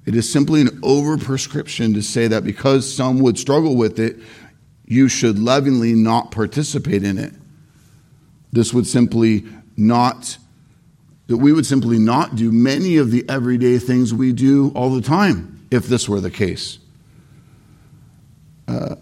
[0.05, 4.17] It is simply an overprescription to say that because some would struggle with it,
[4.85, 7.33] you should lovingly not participate in it.
[8.51, 9.45] This would simply
[9.77, 10.37] not,
[11.31, 15.01] that we would simply not do many of the everyday things we do all the
[15.01, 16.77] time if this were the case.
[18.67, 18.95] Uh,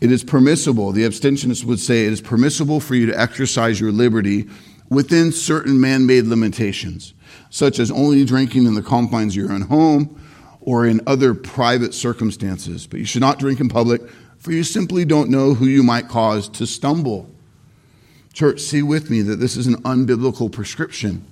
[0.00, 3.92] it is permissible, the abstentionists would say, it is permissible for you to exercise your
[3.92, 4.48] liberty
[4.88, 7.14] within certain man made limitations,
[7.50, 10.20] such as only drinking in the confines of your own home
[10.60, 12.84] or in other private circumstances.
[12.84, 14.02] But you should not drink in public,
[14.38, 17.30] for you simply don't know who you might cause to stumble.
[18.38, 21.24] Church, see with me that this is an unbiblical prescription.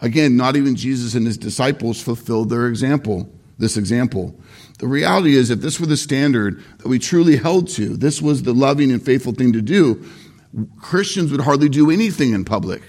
[0.00, 3.28] Again, not even Jesus and his disciples fulfilled their example,
[3.58, 4.36] this example.
[4.78, 8.44] The reality is, if this were the standard that we truly held to, this was
[8.44, 10.08] the loving and faithful thing to do,
[10.80, 12.82] Christians would hardly do anything in public.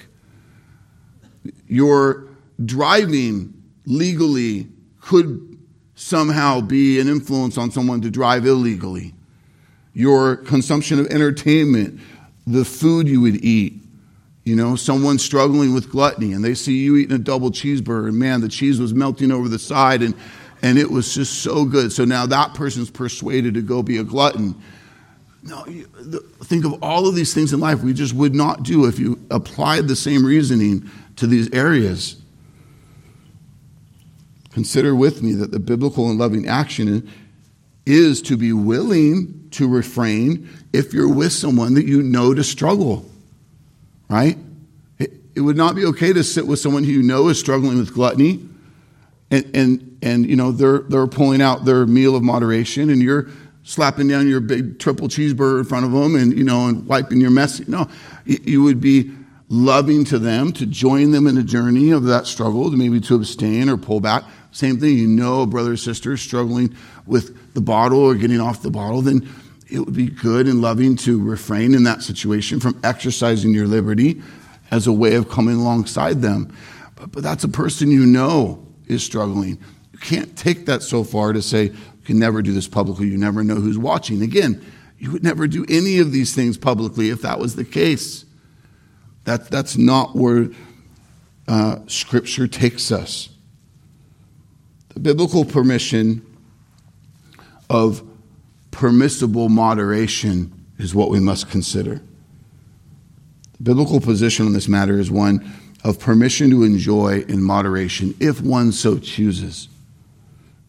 [1.65, 2.27] Your
[2.63, 4.67] driving legally
[4.99, 5.57] could
[5.95, 9.15] somehow be an influence on someone to drive illegally.
[9.95, 11.99] Your consumption of entertainment,
[12.47, 13.81] the food you would eat,
[14.43, 18.17] you know, someone struggling with gluttony and they see you eating a double cheeseburger and
[18.17, 20.15] man, the cheese was melting over the side and,
[20.61, 21.91] and it was just so good.
[21.91, 24.55] So now that person's persuaded to go be a glutton.
[25.43, 28.63] No, you, the, think of all of these things in life we just would not
[28.63, 32.21] do if you applied the same reasoning to these areas.
[34.51, 37.09] Consider with me that the biblical and loving action
[37.86, 43.05] is to be willing to refrain if you're with someone that you know to struggle,
[44.09, 44.38] right?
[44.99, 47.77] It, it would not be okay to sit with someone who you know is struggling
[47.77, 48.47] with gluttony
[49.32, 53.29] and, and, and you know, they're, they're pulling out their meal of moderation and you're
[53.63, 57.21] slapping down your big triple cheeseburger in front of them and, you know, and wiping
[57.21, 57.65] your mess.
[57.67, 57.89] No,
[58.25, 59.11] you would be
[59.47, 63.69] loving to them, to join them in a journey of that struggle, maybe to abstain
[63.69, 64.23] or pull back.
[64.51, 66.75] Same thing, you know a brother or sister struggling
[67.05, 69.27] with the bottle or getting off the bottle, then
[69.69, 74.21] it would be good and loving to refrain in that situation from exercising your liberty
[74.69, 76.55] as a way of coming alongside them.
[76.95, 79.59] But, but that's a person you know is struggling.
[79.93, 83.07] You can't take that so far to say, you can never do this publicly.
[83.07, 84.21] You never know who's watching.
[84.21, 84.63] Again,
[84.97, 88.25] you would never do any of these things publicly if that was the case.
[89.23, 90.49] That, that's not where
[91.47, 93.29] uh, Scripture takes us.
[94.89, 96.25] The biblical permission
[97.72, 98.03] of
[98.72, 102.01] permissible moderation is what we must consider.
[103.53, 105.49] The biblical position on this matter is one
[105.82, 109.69] of permission to enjoy in moderation if one so chooses.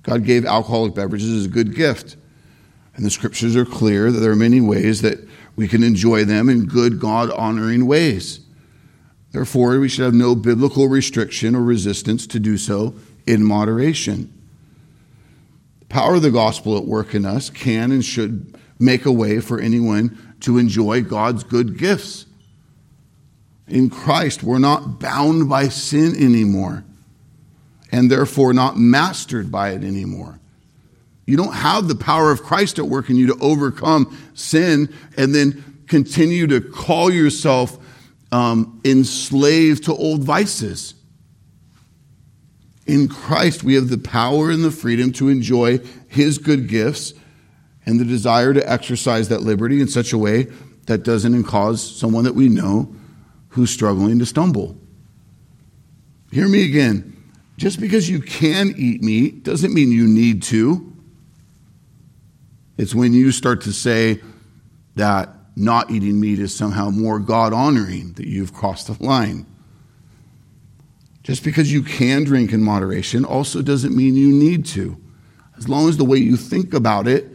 [0.04, 2.16] God gave alcoholic beverages as a good gift.
[2.94, 5.18] And the scriptures are clear that there are many ways that
[5.56, 8.40] we can enjoy them in good, God honoring ways.
[9.32, 12.94] Therefore, we should have no biblical restriction or resistance to do so
[13.26, 14.32] in moderation.
[15.92, 19.60] Power of the gospel at work in us can and should make a way for
[19.60, 22.24] anyone to enjoy God's good gifts.
[23.68, 26.82] In Christ, we're not bound by sin anymore
[27.92, 30.40] and therefore not mastered by it anymore.
[31.26, 35.34] You don't have the power of Christ at work in you to overcome sin and
[35.34, 37.78] then continue to call yourself
[38.32, 40.94] um, enslaved to old vices.
[42.86, 45.78] In Christ, we have the power and the freedom to enjoy
[46.08, 47.14] His good gifts
[47.86, 50.48] and the desire to exercise that liberty in such a way
[50.86, 52.94] that doesn't cause someone that we know
[53.50, 54.76] who's struggling to stumble.
[56.30, 57.08] Hear me again.
[57.56, 60.92] Just because you can eat meat doesn't mean you need to.
[62.78, 64.20] It's when you start to say
[64.96, 69.46] that not eating meat is somehow more God honoring that you've crossed the line.
[71.22, 75.00] Just because you can drink in moderation also doesn't mean you need to.
[75.56, 77.26] As long as the way you think about it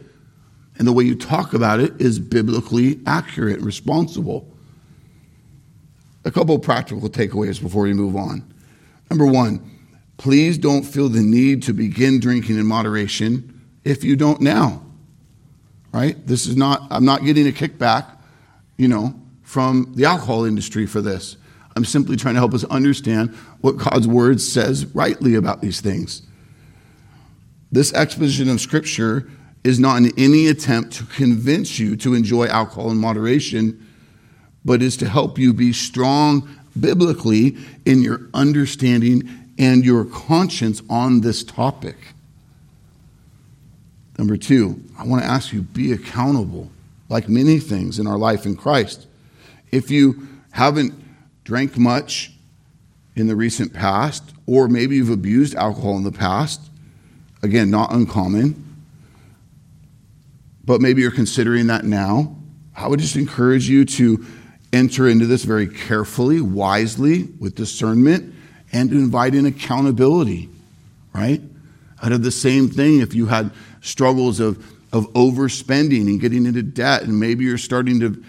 [0.78, 4.48] and the way you talk about it is biblically accurate, and responsible.
[6.24, 8.52] A couple of practical takeaways before we move on.
[9.10, 9.78] Number one,
[10.18, 14.82] please don't feel the need to begin drinking in moderation if you don't now.
[15.92, 16.26] Right?
[16.26, 18.06] This is not, I'm not getting a kickback,
[18.76, 21.38] you know, from the alcohol industry for this.
[21.74, 26.22] I'm simply trying to help us understand what God's word says rightly about these things.
[27.70, 29.28] This exposition of scripture
[29.64, 33.84] is not in any attempt to convince you to enjoy alcohol in moderation
[34.64, 36.48] but is to help you be strong
[36.78, 37.56] biblically
[37.86, 39.28] in your understanding
[39.58, 41.96] and your conscience on this topic.
[44.18, 46.70] Number two, I want to ask you be accountable,
[47.08, 49.06] like many things in our life in Christ.
[49.72, 50.92] If you haven't
[51.44, 52.32] drank much
[53.18, 56.60] in the recent past, or maybe you've abused alcohol in the past,
[57.42, 58.64] again, not uncommon,
[60.64, 62.36] but maybe you're considering that now,
[62.76, 64.24] I would just encourage you to
[64.72, 68.34] enter into this very carefully, wisely, with discernment,
[68.72, 70.50] and to invite in accountability,
[71.14, 71.40] right?
[72.02, 73.50] Out of the same thing, if you had
[73.80, 74.58] struggles of,
[74.92, 78.22] of overspending and getting into debt, and maybe you're starting to,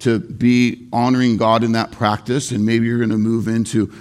[0.00, 3.92] to be honoring God in that practice, and maybe you're going to move into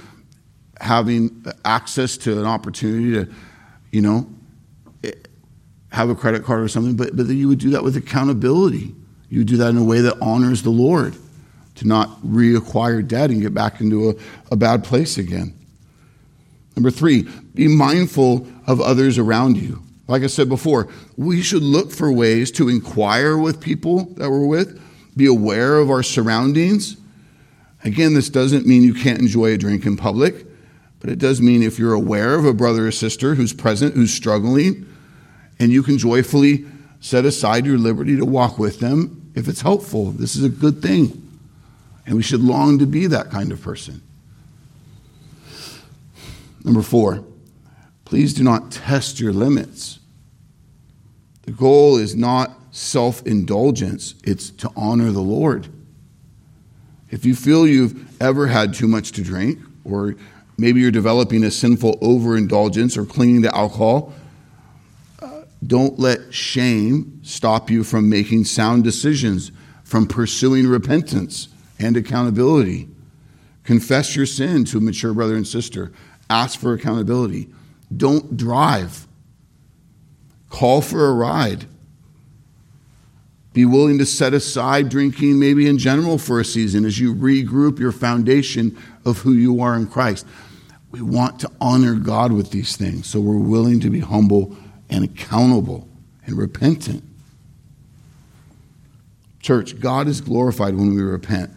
[0.82, 3.34] having access to an opportunity to,
[3.92, 4.30] you know,
[5.04, 5.12] eh,
[5.92, 8.94] have a credit card or something, but, but you would do that with accountability.
[9.30, 11.16] You would do that in a way that honors the Lord
[11.76, 14.14] to not reacquire debt and get back into a,
[14.52, 15.54] a bad place again.
[16.76, 19.82] Number three, be mindful of others around you.
[20.08, 24.46] Like I said before, we should look for ways to inquire with people that we're
[24.46, 24.80] with,
[25.16, 26.98] be aware of our surroundings.
[27.84, 30.46] Again, this doesn't mean you can't enjoy a drink in public,
[31.00, 34.14] but it does mean if you're aware of a brother or sister who's present, who's
[34.14, 34.88] struggling,
[35.60, 36.66] and you can joyfully
[37.00, 40.12] set aside your liberty to walk with them if it's helpful.
[40.12, 41.22] This is a good thing.
[42.06, 44.02] And we should long to be that kind of person.
[46.64, 47.24] Number four,
[48.06, 50.00] please do not test your limits.
[51.44, 55.68] The goal is not self indulgence, it's to honor the Lord.
[57.10, 60.16] If you feel you've ever had too much to drink, or
[60.58, 64.14] maybe you're developing a sinful overindulgence or clinging to alcohol,
[65.22, 69.52] uh, don't let shame stop you from making sound decisions,
[69.84, 71.50] from pursuing repentance
[71.80, 72.88] and accountability.
[73.64, 75.92] Confess your sin to a mature brother and sister.
[76.30, 77.50] Ask for accountability.
[77.96, 79.08] Don't drive.
[80.50, 81.66] Call for a ride.
[83.54, 87.80] Be willing to set aside drinking, maybe in general, for a season as you regroup
[87.80, 90.26] your foundation of who you are in Christ.
[90.96, 94.56] We want to honor God with these things, so we're willing to be humble
[94.90, 95.90] and accountable
[96.26, 97.04] and repentant.
[99.42, 101.52] Church, God is glorified when we repent,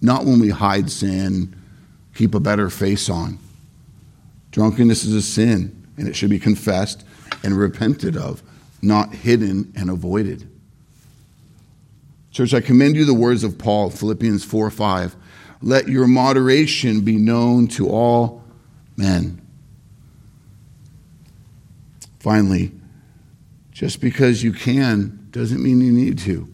[0.00, 1.54] not when we hide sin,
[2.16, 3.38] keep a better face on.
[4.50, 7.04] Drunkenness is a sin, and it should be confessed
[7.44, 8.42] and repented of,
[8.82, 10.50] not hidden and avoided.
[12.32, 15.14] Church, I commend you the words of Paul, Philippians 4 5.
[15.62, 18.39] Let your moderation be known to all
[19.00, 19.40] men.
[22.20, 22.72] Finally,
[23.72, 26.46] just because you can doesn't mean you need to.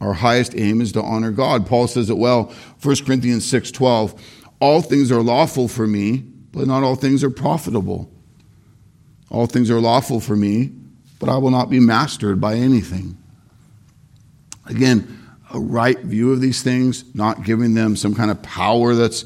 [0.00, 1.66] Our highest aim is to honor God.
[1.66, 2.52] Paul says it well,
[2.82, 4.20] 1 Corinthians 6 12.
[4.60, 6.18] All things are lawful for me,
[6.52, 8.10] but not all things are profitable.
[9.30, 10.72] All things are lawful for me,
[11.18, 13.18] but I will not be mastered by anything.
[14.66, 15.20] Again,
[15.52, 19.24] a right view of these things, not giving them some kind of power that's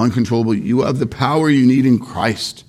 [0.00, 0.54] uncontrollable.
[0.54, 2.64] You have the power you need in Christ,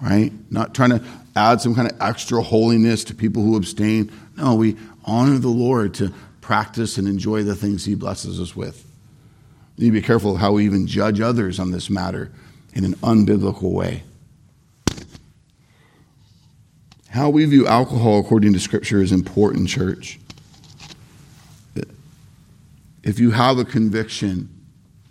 [0.00, 0.32] right?
[0.50, 1.04] Not trying to
[1.36, 4.12] add some kind of extra holiness to people who abstain.
[4.36, 8.84] No, we honor the Lord to practice and enjoy the things He blesses us with.
[9.76, 12.32] You need to be careful how we even judge others on this matter
[12.72, 14.02] in an unbiblical way.
[17.10, 20.18] How we view alcohol according to Scripture is important, church.
[23.02, 24.50] If you have a conviction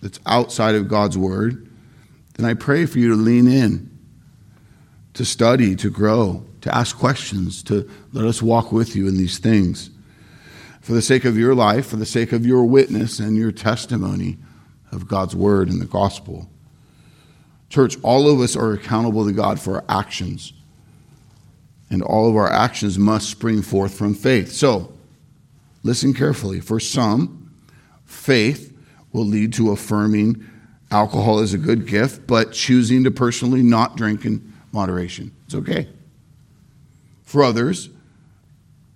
[0.02, 1.70] that's outside of God's Word,
[2.36, 3.90] then I pray for you to lean in,
[5.14, 9.40] to study, to grow, to ask questions, to let us walk with you in these
[9.40, 9.90] things.
[10.82, 14.38] For the sake of your life, for the sake of your witness and your testimony
[14.92, 16.50] of God's Word and the gospel.
[17.70, 20.54] Church, all of us are accountable to God for our actions
[21.90, 24.52] and all of our actions must spring forth from faith.
[24.52, 24.94] So,
[25.84, 26.60] listen carefully.
[26.60, 27.52] For some,
[28.06, 28.77] faith
[29.14, 30.46] will lead to affirming
[30.92, 35.32] alcohol is a good gift, but choosing to personally not drink in moderation.
[35.46, 35.88] It's okay.
[37.24, 37.90] For others,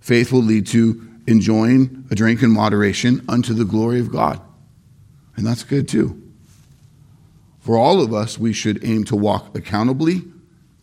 [0.00, 4.40] faith will lead to enjoying a drink in moderation unto the glory of God.
[5.36, 6.18] And that's good too.
[7.60, 10.22] For all of us, we should aim to walk accountably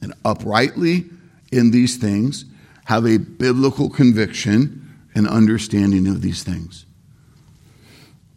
[0.02, 1.06] and uprightly
[1.52, 2.46] in these things,
[2.86, 6.86] have a biblical conviction and understanding of these things.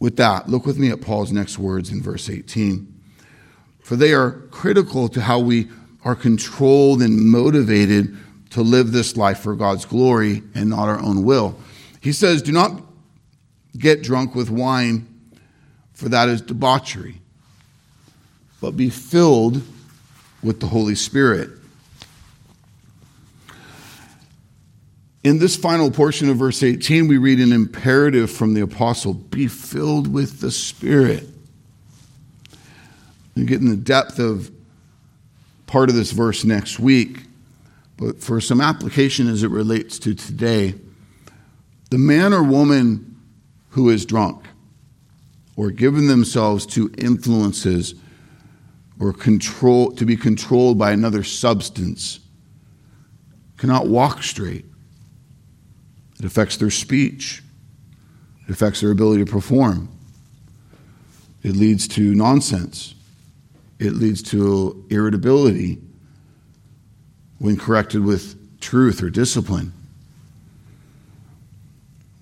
[0.03, 2.93] With that, look with me at Paul's next words in verse 18.
[3.85, 5.69] For they are critical to how we
[6.05, 8.17] are controlled and motivated
[8.51, 11.57] to live this life for God's glory and not our own will.
[12.01, 12.83] He says, Do not
[13.79, 15.07] get drunk with wine,
[15.93, 17.21] for that is debauchery,
[18.61, 19.63] but be filled
[20.43, 21.49] with the Holy Spirit
[25.25, 29.47] In this final portion of verse 18, we read an imperative from the apostle be
[29.47, 31.29] filled with the Spirit.
[33.37, 34.51] You get in the depth of
[35.67, 37.23] part of this verse next week,
[37.97, 40.75] but for some application as it relates to today,
[41.91, 43.17] the man or woman
[43.71, 44.45] who is drunk
[45.55, 47.95] or given themselves to influences
[48.99, 52.19] or control to be controlled by another substance
[53.57, 54.65] cannot walk straight
[56.23, 57.43] it affects their speech.
[58.47, 59.89] It affects their ability to perform.
[61.43, 62.95] It leads to nonsense.
[63.81, 65.79] It leads to irritability
[67.41, 69.73] when corrected with truth or discipline.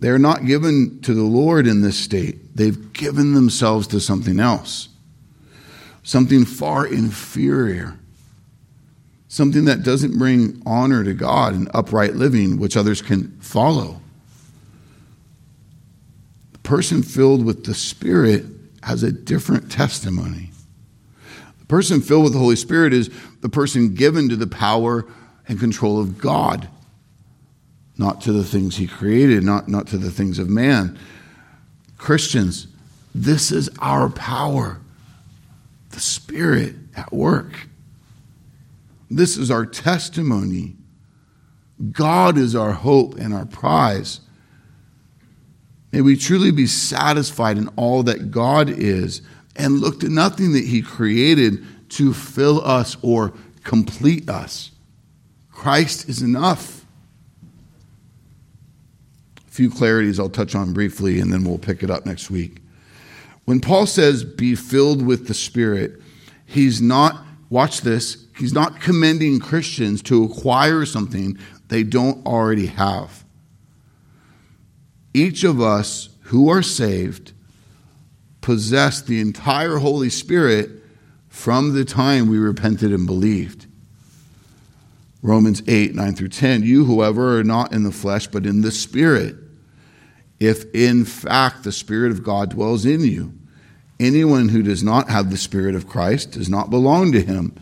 [0.00, 2.56] They are not given to the Lord in this state.
[2.56, 4.88] They've given themselves to something else,
[6.04, 7.99] something far inferior
[9.30, 14.00] something that doesn't bring honor to God and upright living, which others can follow.
[16.52, 18.44] The person filled with the Spirit
[18.82, 20.50] has a different testimony.
[21.60, 23.08] The person filled with the Holy Spirit is
[23.40, 25.06] the person given to the power
[25.46, 26.68] and control of God,
[27.96, 30.98] not to the things he created, not, not to the things of man.
[31.98, 32.66] Christians,
[33.14, 34.80] this is our power,
[35.90, 37.68] the Spirit at work.
[39.10, 40.76] This is our testimony.
[41.90, 44.20] God is our hope and our prize.
[45.92, 49.22] May we truly be satisfied in all that God is
[49.56, 53.32] and look to nothing that He created to fill us or
[53.64, 54.70] complete us.
[55.50, 56.86] Christ is enough.
[59.48, 62.62] A few clarities I'll touch on briefly and then we'll pick it up next week.
[63.46, 66.00] When Paul says, be filled with the Spirit,
[66.46, 73.24] he's not, watch this, he's not commending Christians to acquire something they don't already have.
[75.12, 77.32] Each of us who are saved
[78.40, 80.70] possess the entire Holy Spirit
[81.28, 83.66] from the time we repented and believed.
[85.22, 86.62] Romans 8, 9 through 10.
[86.62, 89.36] You, however, are not in the flesh, but in the Spirit.
[90.38, 93.34] If in fact the Spirit of God dwells in you,
[93.98, 97.54] anyone who does not have the Spirit of Christ does not belong to him.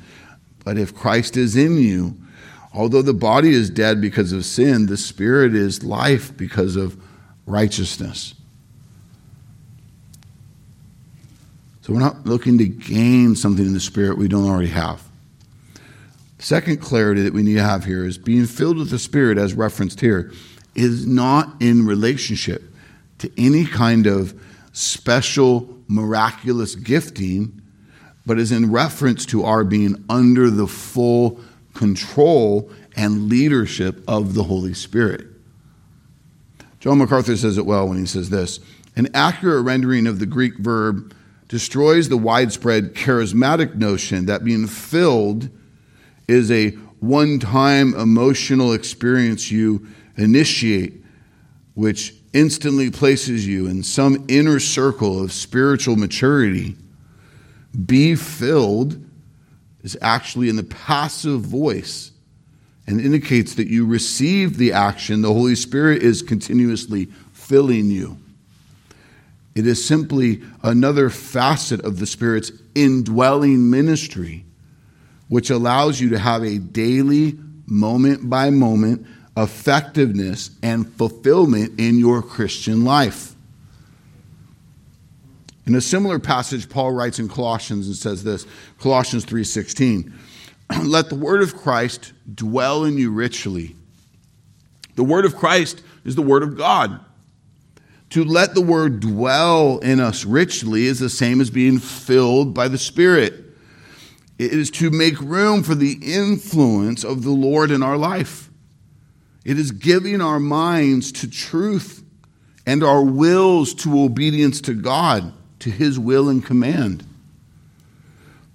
[0.68, 2.14] But if Christ is in you,
[2.74, 7.02] although the body is dead because of sin, the Spirit is life because of
[7.46, 8.34] righteousness.
[11.80, 15.02] So we're not looking to gain something in the Spirit we don't already have.
[16.38, 19.54] Second clarity that we need to have here is being filled with the Spirit, as
[19.54, 20.32] referenced here,
[20.74, 22.62] is not in relationship
[23.20, 24.38] to any kind of
[24.74, 27.62] special, miraculous gifting,
[28.28, 31.40] but is in reference to our being under the full
[31.72, 35.26] control and leadership of the Holy Spirit.
[36.78, 38.60] John MacArthur says it well when he says this
[38.96, 41.14] An accurate rendering of the Greek verb
[41.48, 45.48] destroys the widespread charismatic notion that being filled
[46.28, 49.86] is a one time emotional experience you
[50.18, 51.02] initiate,
[51.72, 56.76] which instantly places you in some inner circle of spiritual maturity.
[57.84, 59.04] Be filled
[59.82, 62.10] is actually in the passive voice
[62.86, 65.22] and indicates that you receive the action.
[65.22, 68.18] The Holy Spirit is continuously filling you.
[69.54, 74.44] It is simply another facet of the Spirit's indwelling ministry,
[75.28, 79.06] which allows you to have a daily, moment by moment
[79.36, 83.34] effectiveness and fulfillment in your Christian life.
[85.68, 88.46] In a similar passage, Paul writes in Colossians and says this
[88.80, 90.10] Colossians 3:16.
[90.84, 93.76] let the word of Christ dwell in you richly.
[94.96, 96.98] The word of Christ is the word of God.
[98.10, 102.68] To let the word dwell in us richly is the same as being filled by
[102.68, 103.34] the Spirit.
[104.38, 108.50] It is to make room for the influence of the Lord in our life.
[109.44, 112.02] It is giving our minds to truth
[112.66, 117.04] and our wills to obedience to God, to His will and command.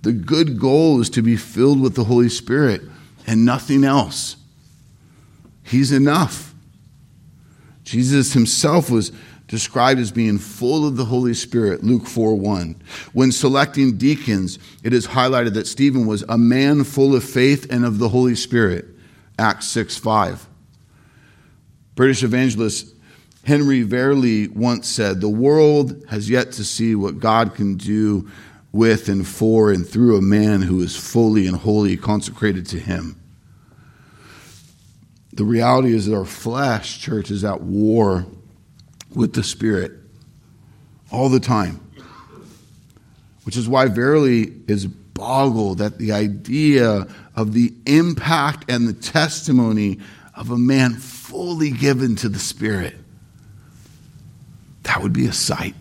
[0.04, 2.82] The good goal is to be filled with the Holy Spirit
[3.26, 4.36] and nothing else.
[5.64, 6.54] He's enough.
[7.84, 9.12] Jesus himself was
[9.48, 12.76] described as being full of the Holy Spirit, Luke 4 1.
[13.14, 17.86] When selecting deacons, it is highlighted that Stephen was a man full of faith and
[17.86, 18.86] of the Holy Spirit,
[19.38, 20.48] Acts 6 5.
[21.96, 22.93] British evangelist
[23.44, 28.30] Henry Varley once said, The world has yet to see what God can do
[28.72, 33.20] with and for and through a man who is fully and wholly consecrated to him.
[35.34, 38.26] The reality is that our flesh, church, is at war
[39.14, 39.92] with the Spirit
[41.12, 41.80] all the time.
[43.44, 50.00] Which is why Varley is boggled at the idea of the impact and the testimony
[50.36, 52.96] of a man fully given to the Spirit.
[54.84, 55.76] That would be a sight.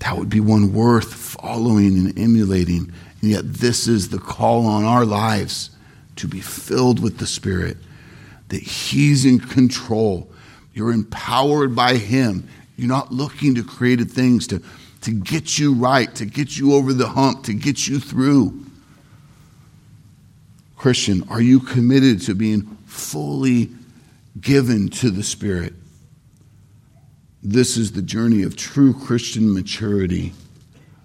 [0.00, 2.92] That would be one worth following and emulating.
[3.20, 5.70] And yet, this is the call on our lives
[6.16, 7.76] to be filled with the Spirit,
[8.48, 10.30] that He's in control.
[10.72, 12.48] You're empowered by Him.
[12.76, 14.62] You're not looking to created things to,
[15.02, 18.64] to get you right, to get you over the hump, to get you through.
[20.76, 23.70] Christian, are you committed to being fully
[24.40, 25.74] given to the Spirit?
[27.42, 30.32] This is the journey of true Christian maturity.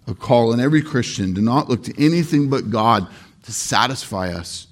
[0.08, 3.08] A call on every Christian to not look to anything but God
[3.44, 4.68] to satisfy us,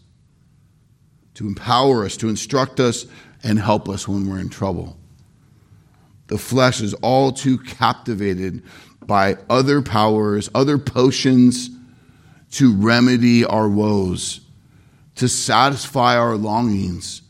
[1.35, 3.05] to empower us, to instruct us,
[3.43, 4.97] and help us when we're in trouble.
[6.31, 8.63] the flesh is all too captivated
[9.05, 11.69] by other powers, other potions
[12.51, 14.39] to remedy our woes,
[15.15, 17.21] to satisfy our longings,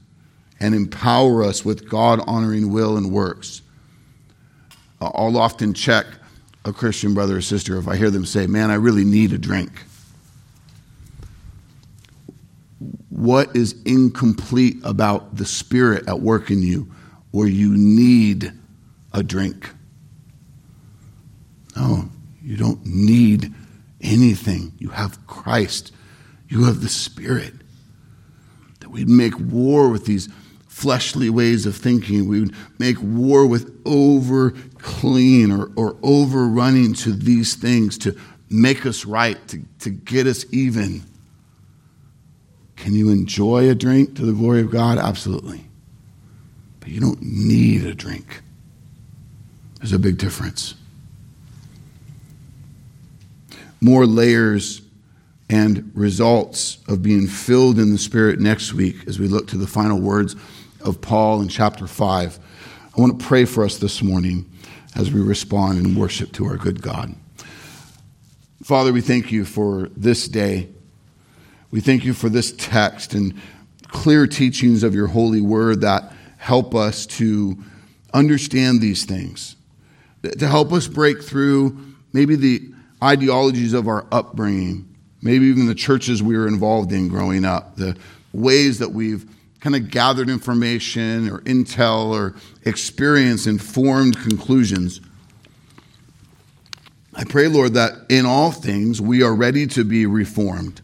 [0.60, 3.64] and empower us with God honoring will and works.
[5.02, 6.06] I'll often check
[6.64, 9.38] a Christian brother or sister if I hear them say, Man, I really need a
[9.38, 9.72] drink.
[13.10, 16.92] What is incomplete about the Spirit at work in you
[17.32, 18.52] where you need
[19.14, 19.70] a drink?
[21.76, 22.10] No,
[22.44, 23.54] you don't need
[24.02, 24.74] anything.
[24.78, 25.92] You have Christ,
[26.48, 27.54] you have the Spirit.
[28.80, 30.28] That we'd make war with these
[30.68, 32.28] fleshly ways of thinking.
[32.28, 38.18] We would make war with over clean or, or overrunning to these things to
[38.50, 41.04] make us right, to, to get us even.
[42.76, 44.98] Can you enjoy a drink to the glory of God?
[44.98, 45.66] Absolutely.
[46.80, 48.42] But you don't need a drink.
[49.78, 50.76] There's a big difference.
[53.80, 54.82] More layers
[55.50, 59.68] and results of being filled in the Spirit next week as we look to the
[59.68, 60.36] final words
[60.84, 62.40] of Paul in chapter 5.
[62.96, 64.51] I want to pray for us this morning
[64.96, 67.16] as we respond and worship to our good God.
[68.64, 70.70] Father, we thank you for this day.
[71.72, 73.40] We thank you for this text and
[73.88, 77.58] clear teachings of your holy word that help us to
[78.14, 79.56] understand these things,
[80.24, 81.78] to help us break through
[82.14, 82.72] maybe the
[83.04, 84.88] ideologies of our upbringing,
[85.22, 87.98] maybe even the churches we were involved in growing up, the
[88.34, 89.26] ways that we've
[89.62, 92.36] kind of gathered information or intel or
[92.66, 95.00] experience informed conclusions.
[97.14, 100.82] I pray, Lord, that in all things we are ready to be reformed,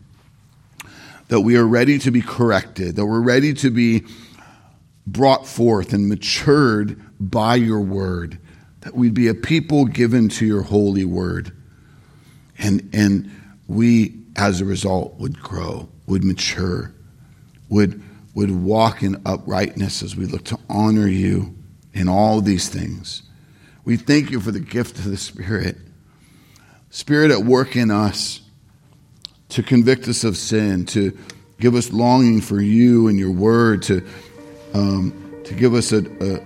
[1.30, 4.06] that we are ready to be corrected, that we're ready to be
[5.08, 8.38] brought forth and matured by your word,
[8.82, 11.52] that we'd be a people given to your holy word.
[12.60, 13.32] And, and
[13.68, 16.94] we, as a result, would grow, would mature,
[17.70, 18.04] would
[18.38, 21.56] would walk in uprightness as we look to honor you
[21.96, 23.24] in all these things.
[23.84, 25.76] We thank you for the gift of the Spirit.
[26.92, 28.42] Spirit at work in us
[29.50, 31.18] to convict us of sin, to
[31.60, 34.06] give us longing for you and your word, to,
[34.76, 36.40] um, to give us a, a,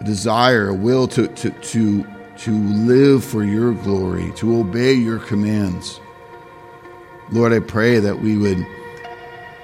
[0.00, 2.06] a desire, a will to, to, to,
[2.40, 5.98] to live for your glory, to obey your commands.
[7.30, 8.66] Lord, I pray that we would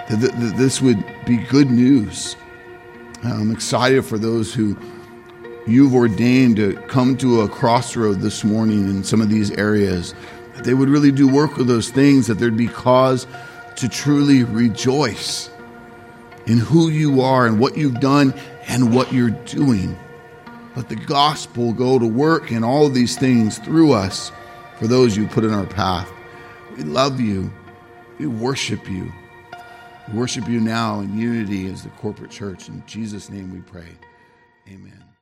[0.09, 2.37] that this would be good news.
[3.23, 4.77] I'm excited for those who
[5.67, 10.15] you've ordained to come to a crossroad this morning in some of these areas.
[10.55, 13.27] That they would really do work with those things, that there'd be cause
[13.77, 15.51] to truly rejoice
[16.47, 18.35] in who you are and what you've done
[18.67, 19.99] and what you're doing.
[20.75, 24.33] Let the gospel go to work in all these things through us
[24.79, 26.11] for those you put in our path.
[26.77, 27.53] We love you.
[28.19, 29.13] We worship you.
[30.15, 32.69] Worship you now in unity as the corporate church.
[32.69, 33.89] In Jesus' name we pray.
[34.67, 35.08] Amen.